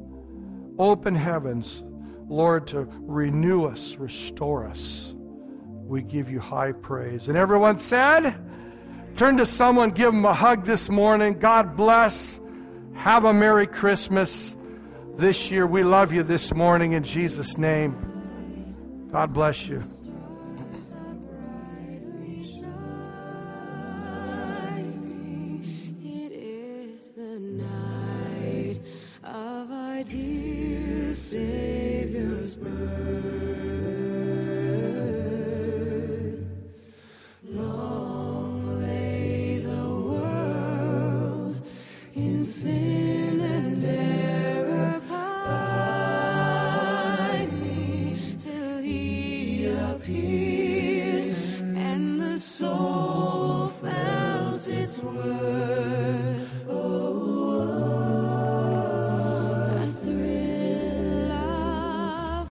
[0.79, 1.85] open heavens,
[2.27, 5.15] Lord, to renew us, restore us.
[5.15, 7.29] We give you high praise.
[7.29, 8.35] And everyone said,
[9.19, 11.41] Turn to someone, give them a hug this morning.
[11.41, 12.41] God bless.
[12.95, 14.57] Have a Merry Christmas
[15.17, 15.67] this year.
[15.67, 19.09] We love you this morning in Jesus' name.
[19.11, 19.83] God bless you.